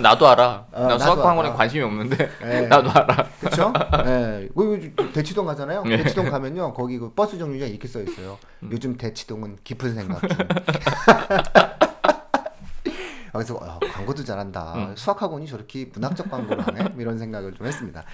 나도 0.00 0.28
알아. 0.28 0.66
어, 0.72 0.86
나 0.86 0.98
수학학원에 0.98 1.48
알아. 1.48 1.56
관심이 1.56 1.82
없는데 1.82 2.30
네. 2.40 2.60
나도 2.68 2.90
알아. 2.90 3.28
그렇죠? 3.40 3.72
예. 4.06 4.48
그 4.54 4.94
대치동 5.12 5.46
가잖아요. 5.46 5.82
네. 5.84 5.96
대치동 5.98 6.30
가면요. 6.30 6.72
거기 6.74 6.98
그 6.98 7.12
버스 7.12 7.38
정류장 7.38 7.68
이렇게 7.68 7.88
써 7.88 8.00
있어요. 8.00 8.38
음. 8.62 8.70
요즘 8.72 8.96
대치동은 8.96 9.58
깊은 9.64 9.94
생각 9.94 10.20
중. 10.20 10.28
아, 13.32 13.38
그래서 13.38 13.58
아, 13.62 13.78
광고도 13.80 14.24
잘한다. 14.24 14.74
음. 14.74 14.96
수학학원이 14.96 15.46
저렇게 15.46 15.90
문학적 15.92 16.30
광고를 16.30 16.66
하네. 16.66 16.94
이런 16.98 17.18
생각을 17.18 17.54
좀 17.54 17.66
했습니다. 17.66 18.04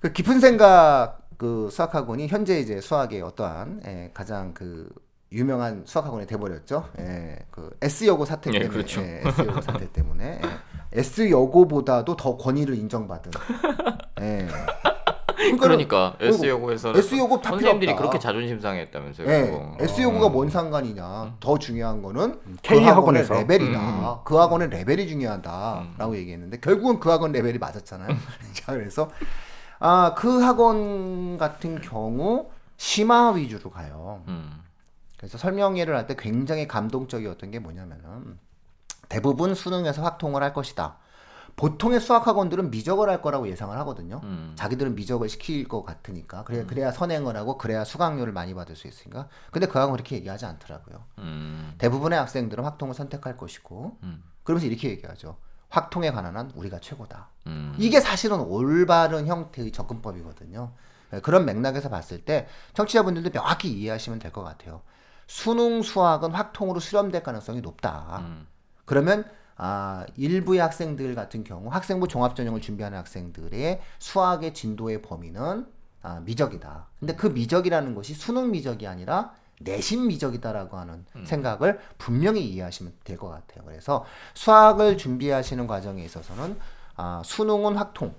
그 0.00 0.12
깊은 0.12 0.40
생각 0.40 1.20
그 1.38 1.68
수학학원이 1.70 2.28
현재 2.28 2.60
이제 2.60 2.80
수학의 2.80 3.22
어떠한 3.22 3.82
예, 3.86 4.10
가장 4.12 4.52
그 4.54 4.88
유명한 5.32 5.82
수학학원이 5.86 6.26
돼버렸죠. 6.26 6.90
예, 7.00 7.38
그 7.50 7.70
S 7.80 8.06
여고 8.06 8.24
사태 8.24 8.50
예, 8.52 8.60
때문에 8.60 8.68
그렇죠. 8.72 9.00
예, 9.00 9.22
S 9.24 9.40
여고 9.40 9.60
사태 9.60 9.90
때문에 9.90 10.40
예, 10.44 10.98
S 10.98 11.30
여고보다도 11.30 12.16
더 12.16 12.36
권위를 12.36 12.76
인정받은. 12.76 13.32
예. 14.20 14.46
그러니까 15.60 16.14
그리고 16.18 16.34
S 16.34 16.46
여고 16.46 16.72
에서 16.72 16.92
S 16.96 17.16
여고 17.16 17.40
다 17.40 17.50
선생님들이 17.50 17.92
없다. 17.92 18.00
그렇게 18.00 18.18
자존심 18.18 18.60
상했다면서요. 18.60 19.28
예, 19.30 19.42
그거. 19.50 19.76
S 19.80 20.00
여고가 20.02 20.28
뭔 20.28 20.48
상관이냐. 20.48 21.36
더 21.40 21.58
중요한 21.58 22.02
거는 22.02 22.40
K 22.62 22.80
그 22.80 22.84
학원의 22.84 23.22
학원에서. 23.22 23.34
레벨이다. 23.34 23.78
음. 23.80 24.16
그 24.24 24.36
학원의 24.36 24.70
레벨이 24.70 25.08
중요하다라고 25.08 26.16
얘기했는데 26.16 26.58
결국은 26.60 27.00
그 27.00 27.10
학원 27.10 27.32
레벨이 27.32 27.58
맞았잖아요. 27.58 28.08
자, 28.54 28.72
그래서 28.72 29.10
아, 29.80 30.14
그 30.16 30.40
학원 30.42 31.36
같은 31.38 31.80
경우 31.80 32.50
심화 32.76 33.30
위주로 33.32 33.70
가요. 33.70 34.22
음. 34.28 34.62
그래서 35.16 35.38
설명회를 35.38 35.96
할 35.96 36.06
때 36.06 36.14
굉장히 36.18 36.68
감동적이었던 36.68 37.50
게 37.50 37.58
뭐냐면은 37.58 38.38
대부분 39.08 39.54
수능에서 39.54 40.02
확통을 40.02 40.42
할 40.42 40.52
것이다. 40.52 40.96
보통의 41.56 42.00
수학 42.00 42.26
학원들은 42.26 42.70
미적을 42.70 43.08
할 43.08 43.22
거라고 43.22 43.48
예상을 43.48 43.76
하거든요. 43.78 44.20
음. 44.24 44.52
자기들은 44.56 44.94
미적을 44.96 45.28
시킬 45.28 45.68
것 45.68 45.84
같으니까 45.84 46.44
그래야 46.44 46.66
그래야 46.66 46.90
선행을 46.90 47.36
하고 47.36 47.56
그래야 47.58 47.84
수강료를 47.84 48.32
많이 48.32 48.54
받을 48.54 48.74
수 48.76 48.88
있으니까. 48.88 49.28
근데 49.52 49.66
그 49.66 49.78
학원 49.78 49.92
그렇게 49.92 50.16
얘기하지 50.16 50.46
않더라고요. 50.46 51.04
음. 51.18 51.74
대부분의 51.78 52.18
학생들은 52.18 52.64
확통을 52.64 52.94
선택할 52.94 53.36
것이고 53.36 53.98
음. 54.02 54.22
그러면서 54.42 54.66
이렇게 54.66 54.88
얘기하죠. 54.90 55.36
확통에 55.68 56.10
관한 56.10 56.36
한 56.36 56.50
우리가 56.54 56.80
최고다. 56.80 57.28
음. 57.46 57.74
이게 57.78 58.00
사실은 58.00 58.40
올바른 58.40 59.26
형태의 59.26 59.70
접근법이거든요. 59.72 60.72
네, 61.10 61.20
그런 61.20 61.44
맥락에서 61.44 61.88
봤을 61.88 62.24
때 62.24 62.48
청취자분들도 62.74 63.30
명확히 63.30 63.70
이해하시면 63.72 64.18
될 64.18 64.32
것 64.32 64.42
같아요. 64.42 64.82
수능 65.26 65.82
수학은 65.82 66.32
확통으로 66.32 66.80
수렴될 66.80 67.22
가능성이 67.22 67.60
높다. 67.60 68.18
음. 68.20 68.46
그러면 68.84 69.24
아, 69.56 70.04
일부의 70.16 70.60
학생들 70.60 71.14
같은 71.14 71.44
경우 71.44 71.68
학생부 71.68 72.08
종합전형을 72.08 72.60
준비하는 72.60 72.98
학생들의 72.98 73.80
수학의 73.98 74.54
진도의 74.54 75.02
범위는 75.02 75.66
아, 76.02 76.20
미적이다. 76.20 76.86
근데 76.98 77.14
그 77.14 77.28
미적이라는 77.28 77.94
것이 77.94 78.14
수능 78.14 78.50
미적이 78.50 78.86
아니라 78.86 79.32
내신 79.60 80.08
미적이다라고 80.08 80.76
하는 80.76 81.06
생각을 81.24 81.78
분명히 81.96 82.44
이해하시면 82.44 82.92
될 83.04 83.16
것 83.16 83.28
같아요. 83.28 83.64
그래서 83.64 84.04
수학을 84.34 84.98
준비하시는 84.98 85.66
과정에 85.66 86.04
있어서는 86.04 86.58
아, 86.96 87.22
수능은 87.24 87.76
확통, 87.76 88.14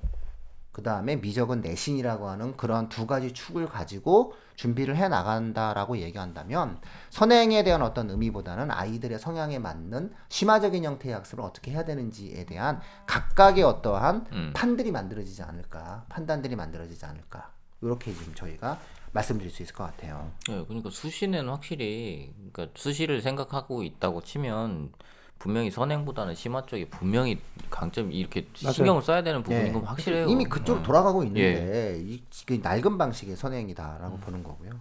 그 0.76 0.84
다음에 0.84 1.16
미적은 1.16 1.62
내신이라고 1.62 2.28
하는 2.28 2.58
그런 2.58 2.90
두 2.90 3.08
가지 3.08 3.32
축을 3.32 3.70
가지고 3.70 4.34
준비를 4.58 4.98
해 4.98 5.08
나간다라고 5.08 6.00
얘기한다면 6.00 6.82
선행에 7.12 7.64
대한 7.64 7.82
어떤 7.82 8.10
의미보다는 8.10 8.70
아이들의 8.72 9.18
성향에 9.18 9.58
맞는 9.58 10.12
심화적인 10.28 10.84
형태의 10.84 11.16
학습을 11.16 11.46
어떻게 11.46 11.72
해야 11.72 11.86
되는지에 11.86 12.44
대한 12.44 12.82
각각의 13.06 13.64
어떠한 13.64 14.26
음. 14.34 14.52
판들이 14.54 14.92
만들어지지 14.92 15.44
않을까, 15.44 16.08
판단들이 16.10 16.58
만들어지지 16.58 17.06
않을까. 17.06 17.54
이렇게 17.82 18.14
지금 18.14 18.36
저희가 18.36 18.78
말씀드릴 19.14 19.50
수 19.54 19.64
있을 19.64 19.74
것 19.74 19.86
같아요. 19.86 20.30
예, 20.50 20.62
그러니까 20.66 20.90
수시는 20.90 21.48
확실히 21.48 22.34
그러니까 22.52 22.78
수시를 22.78 23.22
생각하고 23.22 23.82
있다고 23.84 24.24
치면 24.24 24.92
분명히 25.40 25.70
선행보다는 25.70 26.34
심화 26.36 26.66
쪽이 26.66 26.86
분명히 26.90 27.40
강점이 27.70 28.16
이렇게 28.16 28.48
맞아요. 28.64 28.74
신경을 28.74 29.02
써야 29.02 29.22
되는 29.22 29.44
부분인 29.44 29.68
예. 29.68 29.72
건 29.72 29.84
확실해요. 29.84 30.28
이미 30.28 30.46
그쪽으로 30.46 30.82
어. 30.82 30.84
돌아가고 30.84 31.24
있는데 31.24 32.00
이, 32.02 32.24
그 32.46 32.60
낡은 32.62 32.98
방식의 32.98 33.36
선행이다라고 33.36 34.18
보는 34.20 34.44
거고요. 34.44 34.72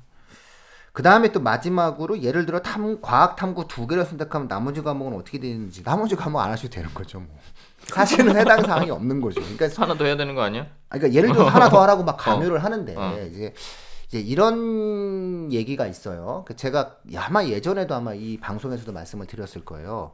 그 0.93 1.03
다음에 1.03 1.33
또 1.33 1.41
마지막으로 1.41 2.23
예를 2.23 2.47
들어 2.47 2.61
탐, 2.61 3.01
과학 3.03 3.35
탐구 3.35 3.67
두 3.67 3.89
개를 3.89 4.05
선택하면 4.05 4.47
나머지 4.47 4.81
과목은 4.81 5.19
어떻게 5.19 5.41
되는지 5.41 5.83
나머지 5.83 6.15
과목 6.15 6.39
안 6.39 6.53
하셔도 6.53 6.71
되는 6.71 6.89
거죠. 6.95 7.19
뭐. 7.19 7.37
사실은 7.87 8.35
해당 8.39 8.63
사항이 8.63 8.91
없는 8.91 9.21
거죠. 9.21 9.41
그러니까 9.43 9.69
하나 9.83 9.95
더 9.99 10.05
해야 10.05 10.17
되는 10.17 10.37
거 10.37 10.43
아니야? 10.43 10.69
아, 10.89 10.97
그러니까 10.97 11.13
예를 11.19 11.33
들어 11.33 11.45
서 11.45 11.51
하나 11.51 11.69
더 11.69 11.83
하라고 11.83 12.05
막 12.05 12.17
강요를 12.17 12.63
하는데 12.63 12.95
어. 12.97 13.19
이제 13.29 13.53
이제 14.07 14.21
이런 14.21 15.53
얘기가 15.53 15.89
있어요. 15.89 16.45
그 16.47 16.55
제가 16.55 16.99
아마 17.17 17.45
예전에도 17.45 17.97
아마 17.97 18.15
이 18.15 18.39
방송에서도 18.39 18.93
말씀을 18.93 19.27
드렸을 19.27 19.65
거예요. 19.65 20.13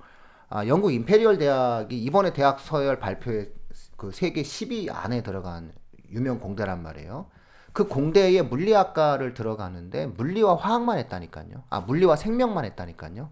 아, 0.50 0.66
영국 0.66 0.92
임페리얼 0.92 1.38
대학이 1.38 1.96
이번에 2.02 2.32
대학 2.32 2.58
서열 2.60 2.98
발표에 2.98 3.50
그 3.96 4.10
세계 4.10 4.42
10위 4.42 4.92
안에 4.92 5.22
들어간 5.22 5.72
유명 6.10 6.40
공대란 6.40 6.82
말이에요. 6.82 7.26
그 7.72 7.86
공대에 7.86 8.42
물리학과를 8.42 9.32
들어가는데 9.34 10.06
물리와 10.06 10.56
화학만 10.56 10.98
했다니까요. 10.98 11.62
아 11.70 11.80
물리와 11.80 12.16
생명만 12.16 12.64
했다니까요. 12.64 13.30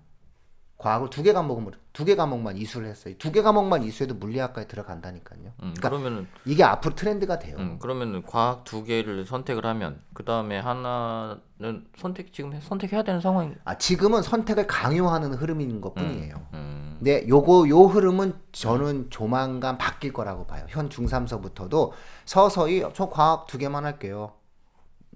과학을 0.79 1.11
두 1.11 1.25
개 1.25 1.33
과목을 1.33 1.73
두 1.93 2.05
개 2.05 2.15
과목만 2.15 2.57
이수를 2.57 2.87
했어요. 2.87 3.15
두 3.19 3.33
개 3.33 3.43
과목만 3.43 3.83
이수해도 3.83 4.15
물리학과에 4.15 4.69
들어간다니까요. 4.69 5.41
음, 5.47 5.53
그러니까 5.75 5.89
그러면은 5.89 6.29
이게 6.45 6.63
앞으로 6.63 6.95
트렌드가 6.95 7.41
돼요. 7.41 7.57
음, 7.59 7.81
그러면은 7.81 8.23
과학 8.23 8.63
두 8.63 8.85
개를 8.85 9.27
선택을 9.27 9.67
하면 9.67 10.01
그 10.15 10.25
다음에 10.25 10.61
하나는 10.61 11.85
선택 11.97 12.33
지금 12.33 12.53
해- 12.53 12.61
선택해야 12.61 13.03
되는 13.03 13.21
상황. 13.21 13.57
아, 13.65 13.77
지금은 13.77 14.23
선택을 14.23 14.69
강요하는 14.69 15.35
흐름인 15.35 15.81
것 15.81 15.97
뿐이에요. 15.97 16.47
음, 16.55 16.68
근데 16.99 17.27
요거 17.29 17.69
요 17.69 17.83
흐름은 17.83 18.35
저는 18.53 19.11
조만간 19.11 19.79
바뀔 19.79 20.13
거라고 20.13 20.47
봐요. 20.47 20.67
현 20.69 20.89
중3서부터도 20.89 21.93
서서히 22.25 22.85
저 22.95 23.09
과학 23.09 23.47
두 23.47 23.57
개만 23.59 23.85
할게요. 23.85 24.33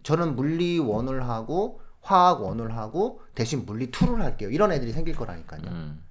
저는 0.03 0.37
물리 0.37 0.79
원을 0.79 1.29
하고 1.29 1.81
화학 2.01 2.43
원을 2.43 2.77
하고 2.77 3.21
대신 3.35 3.65
물리 3.67 3.91
2를 3.91 4.19
할게요. 4.19 4.51
이런 4.51 4.73
애들이 4.73 4.93
생길 4.93 5.15
거라니까요. 5.15 5.63
음, 5.67 6.03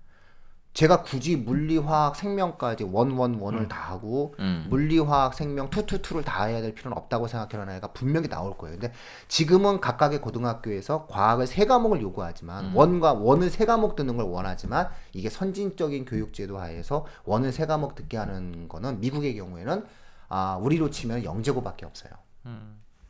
제가 0.74 1.04
굳이 1.04 1.36
물리 1.36 1.78
화학 1.78 2.16
생명까지 2.16 2.86
원원 2.86 3.36
원을 3.36 3.68
다 3.68 3.92
하고 3.92 4.34
음. 4.40 4.68
물리 4.70 5.00
화학 5.00 5.34
생명 5.34 5.70
투투투를 5.70 6.24
다 6.24 6.46
해야 6.46 6.62
될 6.62 6.74
필요는 6.74 6.98
없다고 6.98 7.28
생각하는 7.28 7.76
애가 7.76 7.88
분명히 7.88 8.30
나올 8.30 8.58
거예요. 8.58 8.78
근데 8.80 8.94
지금은 9.28 9.82
각각의 9.82 10.22
고등학교에서 10.22 11.08
과학을 11.08 11.48
세 11.48 11.66
과목을 11.66 12.02
요구하지만 12.02 12.72
원과 12.74 13.14
원을 13.14 13.50
세 13.50 13.66
과목 13.66 13.98
듣는 13.98 14.16
걸 14.16 14.26
원하지만 14.26 14.90
이게 15.14 15.30
선진적인 15.30 16.06
교육 16.06 16.34
제도 16.34 16.58
하에서 16.58 17.06
원을 17.26 17.52
세 17.52 17.66
과목 17.66 17.96
듣게 17.96 18.16
하는 18.16 18.70
거는 18.70 19.02
미국의 19.02 19.36
경우에는 19.36 19.86
아 20.30 20.58
우리로 20.62 20.90
치면 20.90 21.26
영재고밖에 21.26 21.86
없어요. 21.86 22.12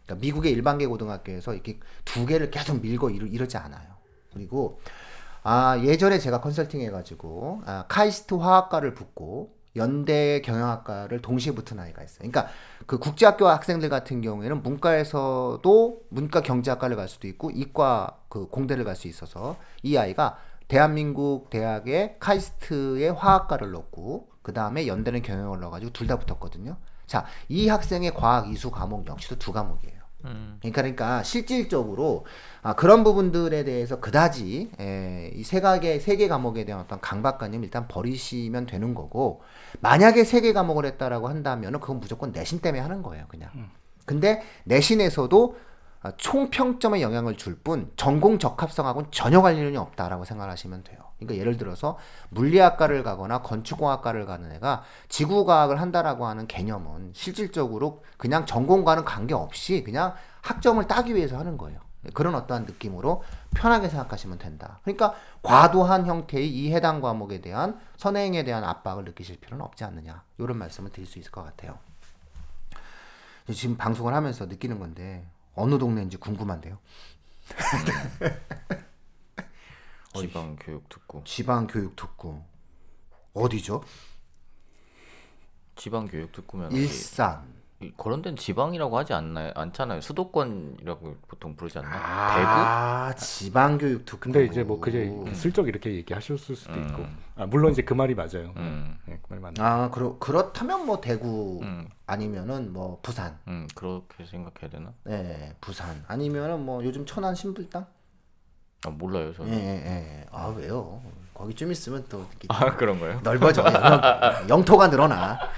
그러니까 0.06 0.21
미국의 0.21 0.52
일반계 0.52 0.88
고등학교에서 0.88 1.54
이렇게 1.54 1.80
두 2.06 2.26
개를 2.26 2.50
계속 2.50 2.82
밀고 2.82 3.12
이러, 3.12 3.28
이러지 3.28 3.58
않아요. 3.58 3.91
그리고 4.34 4.80
아 5.43 5.80
예전에 5.80 6.19
제가 6.19 6.39
컨설팅 6.41 6.82
해가지고 6.82 7.63
아, 7.65 7.86
카이스트 7.88 8.36
화학과를 8.36 8.93
붙고 8.93 9.56
연대 9.75 10.41
경영학과를 10.41 11.21
동시에 11.21 11.54
붙은 11.54 11.80
아이가 11.80 12.04
있어요. 12.04 12.19
그러니까 12.30 12.47
그 12.86 12.99
국제학교 12.99 13.47
학생들 13.47 13.89
같은 13.89 14.21
경우에는 14.21 14.62
문과에서도 14.63 16.01
문과 16.10 16.41
경제학과를 16.41 16.95
갈 16.97 17.08
수도 17.08 17.27
있고 17.27 17.51
이과 17.51 18.17
그 18.30 18.47
공대를 18.49 18.84
갈 18.84 18.95
수 18.95 19.08
있어서 19.08 19.56
이 19.82 19.97
아이가 19.97 20.38
대한민국 20.67 21.49
대학의 21.49 22.17
카이스트의 22.19 23.13
화학과를 23.13 23.71
넣고 23.71 24.30
그 24.41 24.54
다음에 24.54 24.88
연대는 24.88 25.21
경영을 25.21 25.60
넣어가지고 25.62 25.93
둘 25.93 26.08
다 26.08 26.17
붙었거든요. 26.19 26.77
자, 27.08 27.25
이 27.49 27.67
학생의 27.67 28.13
과학 28.13 28.49
이수 28.49 28.71
과목 28.71 29.08
역시도 29.08 29.38
두 29.39 29.51
과목이에요. 29.54 30.00
음. 30.25 30.57
그러니까, 30.60 30.81
그러니까 30.81 31.23
실질적으로 31.23 32.25
아, 32.62 32.73
그런 32.73 33.03
부분들에 33.03 33.63
대해서 33.63 33.99
그다지 33.99 34.71
에, 34.79 35.31
이 35.34 35.43
세각의 35.43 35.99
세개 35.99 36.27
과목에 36.27 36.65
대한 36.65 36.81
어떤 36.81 36.99
강박관념 37.01 37.63
일단 37.63 37.88
버리시면 37.88 38.65
되는 38.67 38.93
거고 38.93 39.41
만약에 39.79 40.23
세개 40.23 40.53
과목을 40.53 40.86
했다라고 40.86 41.27
한다면은 41.27 41.79
그건 41.79 41.99
무조건 41.99 42.31
내신 42.31 42.60
때문에 42.60 42.81
하는 42.81 43.01
거예요, 43.03 43.25
그냥. 43.27 43.49
근데 44.05 44.41
내신에서도 44.65 45.57
아, 46.03 46.12
총 46.17 46.49
평점에 46.49 47.01
영향을 47.01 47.38
줄 47.38 47.62
뿐 47.63 47.91
전공 47.95 48.39
적합성하고는 48.39 49.10
전혀 49.12 49.41
관련이 49.41 49.77
없다라고 49.77 50.25
생각하시면 50.25 50.84
돼요. 50.84 50.99
그러니까 51.21 51.39
예를 51.39 51.57
들어서 51.57 51.97
물리학과를 52.29 53.03
가거나 53.03 53.41
건축공학과를 53.41 54.25
가는 54.25 54.51
애가 54.53 54.84
지구과학을 55.07 55.79
한다라고 55.79 56.25
하는 56.25 56.47
개념은 56.47 57.12
실질적으로 57.13 58.03
그냥 58.17 58.45
전공과는 58.45 59.05
관계없이 59.05 59.84
그냥 59.84 60.15
학점을 60.41 60.86
따기 60.88 61.15
위해서 61.15 61.38
하는 61.38 61.57
거예요. 61.57 61.79
그런 62.15 62.34
어떠한 62.34 62.65
느낌으로 62.65 63.23
편하게 63.53 63.88
생각하시면 63.88 64.39
된다. 64.39 64.79
그러니까 64.84 65.13
과도한 65.43 66.07
형태의 66.07 66.49
이 66.49 66.73
해당 66.73 66.99
과목에 66.99 67.41
대한 67.41 67.79
선행에 67.97 68.43
대한 68.43 68.63
압박을 68.63 69.05
느끼실 69.05 69.39
필요는 69.39 69.63
없지 69.63 69.84
않느냐. 69.84 70.23
이런 70.39 70.57
말씀을 70.57 70.91
드릴 70.91 71.05
수 71.05 71.19
있을 71.19 71.29
것 71.29 71.43
같아요. 71.43 71.77
지금 73.53 73.77
방송을 73.77 74.15
하면서 74.15 74.47
느끼는 74.47 74.79
건데 74.79 75.27
어느 75.53 75.77
동네인지 75.77 76.17
궁금한데요. 76.17 76.79
지방 80.13 80.56
교육 80.60 80.88
듣고 80.89 81.24
지방 81.26 81.67
교육 81.67 81.95
특구 81.95 82.41
어디죠? 83.34 83.82
지방 85.76 86.08
교육 86.08 86.32
듣고면 86.32 86.71
일산. 86.74 87.62
이- 87.82 87.91
그런 87.97 88.21
데는 88.21 88.36
지방이라고 88.36 88.95
하지 88.95 89.13
않나요? 89.13 89.52
않잖아요. 89.56 90.02
수도권이라고 90.02 91.17
보통 91.28 91.56
부르지 91.56 91.80
않나요? 91.80 92.00
아, 92.00 93.13
지방 93.15 93.80
교육 93.80 94.06
특구. 94.06 94.19
근데 94.19 94.45
이제 94.45 94.63
뭐 94.63 94.80
그제 94.80 95.10
슬쩍 95.34 95.67
이렇게 95.67 95.95
얘기하셨을 95.95 96.56
수도 96.56 96.80
있고 96.80 97.06
아, 97.36 97.47
물론 97.47 97.71
이제 97.71 97.82
그 97.82 97.95
말이 97.95 98.13
맞아요. 98.13 98.54
음. 98.58 99.00
네, 99.06 99.17
그 99.24 99.34
말이 99.34 99.41
맞네. 99.41 99.56
아, 99.60 99.89
그렇 99.89 100.19
그렇다면 100.19 100.86
뭐 100.86 101.02
대구 101.02 101.60
음, 101.63 101.89
아니면은 102.06 102.71
뭐 102.71 103.00
부산. 103.02 103.39
음, 103.47 103.67
그렇게 103.74 104.26
생각해야 104.26 104.69
되나? 104.69 104.93
네, 105.06 105.56
부산. 105.60 106.04
아니면은 106.08 106.63
뭐 106.63 106.84
요즘 106.84 107.08
천안 107.08 107.34
신불당? 107.34 107.88
아, 108.86 108.89
몰라요, 108.89 109.30
예, 109.30 109.34
저는. 109.34 109.54
예, 109.54 109.58
예. 109.86 110.26
아, 110.32 110.48
왜요? 110.48 111.02
거기 111.34 111.54
좀 111.56 111.72
있으면 111.72 112.04
또 112.10 112.20
이렇게 112.20 112.48
아, 112.50 112.76
그런 112.76 113.00
거요? 113.00 113.20
넓어져. 113.24 113.63
영- 113.63 114.50
영토가 114.50 114.88
늘어나. 114.89 115.39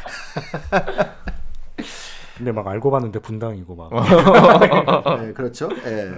근데 2.37 2.51
막 2.51 2.67
알고 2.67 2.89
봤는데 2.91 3.19
분당이고 3.19 3.75
막 3.75 3.91
네, 5.21 5.33
그렇죠. 5.33 5.69
예. 5.85 6.11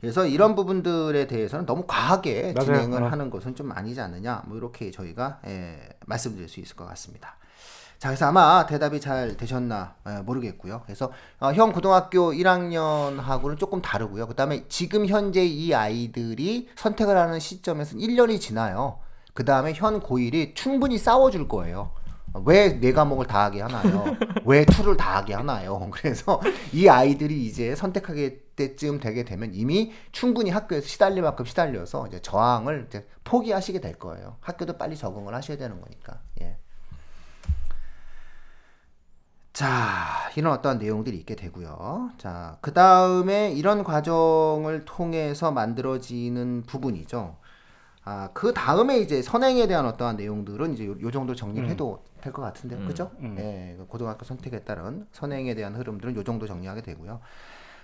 그래서 0.00 0.26
이런 0.26 0.54
부분들에 0.54 1.26
대해서는 1.26 1.64
너무 1.66 1.84
과하게 1.86 2.52
맞아요. 2.54 2.64
진행을 2.66 3.02
어. 3.04 3.08
하는 3.08 3.30
것은 3.30 3.54
좀 3.54 3.72
아니지 3.72 4.00
않느냐. 4.00 4.42
뭐 4.46 4.56
이렇게 4.58 4.90
저희가 4.90 5.40
예, 5.46 5.88
말씀드릴 6.06 6.48
수 6.48 6.60
있을 6.60 6.76
것 6.76 6.86
같습니다. 6.86 7.36
자, 7.98 8.08
그래서 8.08 8.26
아마 8.26 8.66
대답이 8.66 9.00
잘 9.00 9.36
되셨나 9.36 9.94
예, 10.08 10.22
모르겠고요. 10.22 10.82
그래서 10.84 11.12
어, 11.40 11.52
형 11.52 11.72
고등학교 11.72 12.32
1학년하고는 12.32 13.58
조금 13.58 13.80
다르고요. 13.80 14.26
그다음에 14.26 14.64
지금 14.68 15.06
현재 15.06 15.44
이 15.44 15.72
아이들이 15.74 16.68
선택을 16.76 17.16
하는 17.16 17.40
시점에서는 17.40 18.02
1년이 18.04 18.40
지나요. 18.40 18.98
그다음에 19.34 19.72
현 19.74 20.00
고1이 20.00 20.54
충분히 20.54 20.98
싸워줄 20.98 21.48
거예요. 21.48 21.92
왜 22.44 22.78
네 22.80 22.92
과목을 22.92 23.26
다 23.26 23.44
하게 23.44 23.62
하나요? 23.62 24.04
왜 24.44 24.64
투를 24.66 24.96
다 24.96 25.16
하게 25.16 25.32
하나요? 25.34 25.88
그래서 25.92 26.40
이 26.72 26.86
아이들이 26.88 27.46
이제 27.46 27.74
선택하게 27.74 28.40
때쯤 28.56 29.00
되게 29.00 29.24
되면 29.24 29.54
이미 29.54 29.92
충분히 30.12 30.50
학교에서 30.50 30.86
시달릴 30.86 31.22
만큼 31.22 31.44
시달려서 31.46 32.08
이제 32.08 32.20
저항을 32.20 32.86
이제 32.88 33.06
포기하시게 33.24 33.80
될 33.80 33.94
거예요. 33.98 34.36
학교도 34.40 34.76
빨리 34.76 34.96
적응을 34.96 35.34
하셔야 35.34 35.56
되는 35.56 35.80
거니까. 35.80 36.20
예. 36.42 36.58
자, 39.56 40.28
이런 40.36 40.52
어떠한 40.52 40.76
내용들이 40.76 41.16
있게 41.16 41.34
되고요. 41.34 42.10
자, 42.18 42.58
그 42.60 42.74
다음에 42.74 43.52
이런 43.52 43.84
과정을 43.84 44.84
통해서 44.84 45.50
만들어지는 45.50 46.64
부분이죠. 46.66 47.38
아, 48.04 48.28
그 48.34 48.52
다음에 48.52 48.98
이제 48.98 49.22
선행에 49.22 49.66
대한 49.66 49.86
어떠한 49.86 50.18
내용들은 50.18 50.74
이제 50.74 50.86
요, 50.86 50.94
요 51.00 51.10
정도 51.10 51.34
정리를 51.34 51.66
해도 51.70 52.04
될것 52.20 52.44
같은데요. 52.44 52.80
음. 52.80 52.86
그죠? 52.86 53.10
음. 53.20 53.36
예, 53.38 53.76
그 53.78 53.86
고등학교 53.86 54.26
선택에 54.26 54.60
따른 54.60 55.06
선행에 55.12 55.54
대한 55.54 55.74
흐름들은 55.74 56.16
요 56.16 56.22
정도 56.22 56.46
정리하게 56.46 56.82
되고요. 56.82 57.20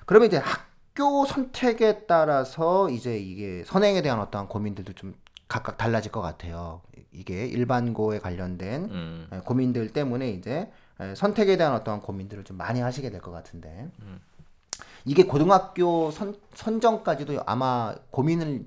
그러면 0.04 0.28
이제 0.28 0.36
학교 0.36 1.24
선택에 1.24 2.00
따라서 2.00 2.90
이제 2.90 3.16
이게 3.16 3.64
선행에 3.64 4.02
대한 4.02 4.20
어떠한 4.20 4.48
고민들도 4.48 4.92
좀 4.92 5.14
각각 5.48 5.78
달라질 5.78 6.12
것 6.12 6.20
같아요. 6.20 6.82
이게 7.12 7.46
일반고에 7.46 8.18
관련된 8.18 8.84
음, 8.90 9.28
예, 9.32 9.38
고민들 9.38 9.88
때문에 9.88 10.28
이제 10.32 10.50
예, 10.50 10.70
선택에 11.16 11.56
대한 11.56 11.72
어떠한 11.74 12.00
고민들을 12.00 12.44
좀 12.44 12.56
많이 12.56 12.80
하시게 12.80 13.10
될 13.10 13.20
것 13.20 13.30
같은데 13.30 13.88
이게 15.04 15.24
고등학교 15.24 16.10
선, 16.10 16.36
선정까지도 16.54 17.42
아마 17.46 17.94
고민을 18.10 18.66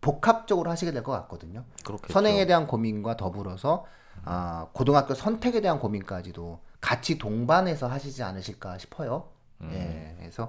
복합적으로 0.00 0.70
하시게 0.70 0.92
될 0.92 1.02
것 1.02 1.12
같거든요. 1.12 1.64
그렇겠죠. 1.84 2.12
선행에 2.12 2.46
대한 2.46 2.66
고민과 2.66 3.16
더불어서 3.16 3.84
아, 4.24 4.66
고등학교 4.72 5.14
선택에 5.14 5.60
대한 5.60 5.78
고민까지도 5.78 6.60
같이 6.80 7.18
동반해서 7.18 7.88
하시지 7.88 8.22
않으실까 8.22 8.78
싶어요. 8.78 9.28
예, 9.62 10.16
그래서 10.18 10.44
에, 10.44 10.48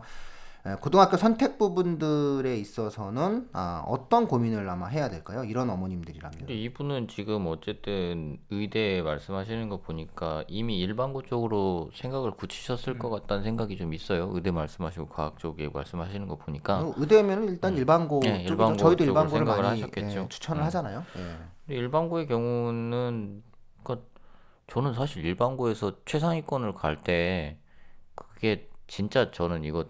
고등학교 0.79 1.17
선택 1.17 1.57
부분들에 1.57 2.55
있어서는 2.57 3.49
아, 3.51 3.83
어떤 3.87 4.27
고민을 4.27 4.69
아마 4.69 4.87
해야 4.87 5.09
될까요? 5.09 5.43
이런 5.43 5.69
어머님들이라면. 5.71 6.37
근데 6.37 6.53
이분은 6.53 7.07
지금 7.07 7.47
어쨌든 7.47 8.37
의대 8.51 9.01
말씀하시는 9.01 9.69
거 9.69 9.81
보니까 9.81 10.43
이미 10.47 10.79
일반고 10.79 11.23
쪽으로 11.23 11.89
생각을 11.95 12.31
굳히셨을 12.31 12.99
것 12.99 13.09
같다는 13.09 13.43
생각이 13.43 13.75
좀 13.75 13.91
있어요. 13.95 14.29
의대 14.33 14.51
말씀하시고 14.51 15.07
과학 15.07 15.39
쪽에 15.39 15.67
말씀하시는 15.67 16.27
거 16.27 16.35
보니까. 16.35 16.81
어, 16.81 16.93
의대면은 16.95 17.47
일단 17.49 17.75
일반고 17.75 18.19
네. 18.21 18.43
일반고 18.43 18.77
저희도 18.77 19.03
일반고를 19.03 19.45
많이 19.45 19.63
하셨겠죠. 19.63 20.19
예, 20.21 20.27
추천을 20.29 20.61
음. 20.61 20.65
하잖아요. 20.65 21.03
예. 21.17 21.73
일반고의 21.75 22.27
경우는 22.27 23.41
그러니까 23.83 24.05
저는 24.67 24.93
사실 24.93 25.25
일반고에서 25.25 25.93
최상위권을 26.05 26.75
갈 26.75 26.97
때 26.97 27.57
그게 28.13 28.69
진짜 28.87 29.31
저는 29.31 29.63
이거 29.63 29.85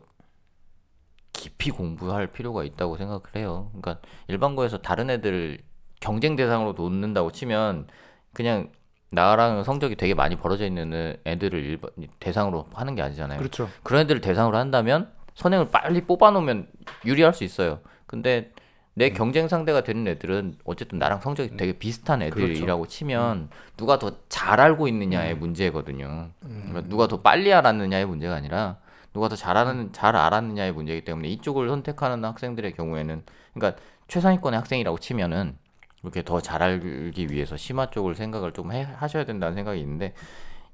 깊이 1.41 1.71
공부할 1.71 2.27
필요가 2.27 2.63
있다고 2.63 2.97
생각을 2.97 3.21
해요. 3.35 3.71
그러니까 3.71 3.97
일반고에서 4.27 4.77
다른 4.77 5.09
애들 5.09 5.57
경쟁 5.99 6.35
대상으로 6.35 6.73
놓는다고 6.73 7.31
치면 7.31 7.87
그냥 8.31 8.69
나랑 9.11 9.63
성적이 9.63 9.95
되게 9.95 10.13
많이 10.13 10.35
벌어져 10.35 10.65
있는 10.65 11.17
애들을 11.25 11.59
일반, 11.65 11.89
대상으로 12.19 12.67
하는 12.73 12.93
게 12.93 13.01
아니잖아요. 13.01 13.39
그렇죠. 13.39 13.69
그런 13.81 14.03
애들을 14.03 14.21
대상으로 14.21 14.55
한다면 14.55 15.09
선행을 15.33 15.69
빨리 15.69 16.01
뽑아놓으면 16.01 16.67
유리할 17.05 17.33
수 17.33 17.43
있어요. 17.43 17.79
근데 18.05 18.51
내 18.93 19.09
음. 19.09 19.13
경쟁 19.15 19.47
상대가 19.47 19.81
되는 19.81 20.07
애들은 20.07 20.59
어쨌든 20.63 20.99
나랑 20.99 21.21
성적이 21.21 21.57
되게 21.57 21.73
비슷한 21.73 22.19
그렇죠. 22.19 22.43
애들이라고 22.43 22.85
치면 22.85 23.49
누가 23.77 23.97
더 23.97 24.11
잘 24.29 24.59
알고 24.59 24.83
음. 24.83 24.87
있느냐의 24.89 25.35
문제거든요. 25.35 26.29
그러니까 26.41 26.81
누가 26.89 27.07
더 27.07 27.21
빨리 27.21 27.51
알았느냐의 27.53 28.05
문제가 28.05 28.35
아니라 28.35 28.77
누가 29.13 29.27
더 29.27 29.35
잘하는 29.35 29.91
잘 29.93 30.15
알았느냐의 30.15 30.71
문제이기 30.71 31.05
때문에 31.05 31.27
이쪽을 31.29 31.67
선택하는 31.67 32.23
학생들의 32.23 32.73
경우에는 32.73 33.23
그러니까 33.53 33.81
최상위권의 34.07 34.59
학생이라고 34.59 34.99
치면은 34.99 35.57
이렇게 36.03 36.23
더 36.23 36.39
잘 36.39 36.63
알기 36.63 37.29
위해서 37.29 37.57
심화 37.57 37.89
쪽을 37.89 38.15
생각을 38.15 38.53
좀 38.53 38.71
해, 38.71 38.83
하셔야 38.83 39.25
된다는 39.25 39.53
생각이 39.55 39.79
있는데 39.81 40.13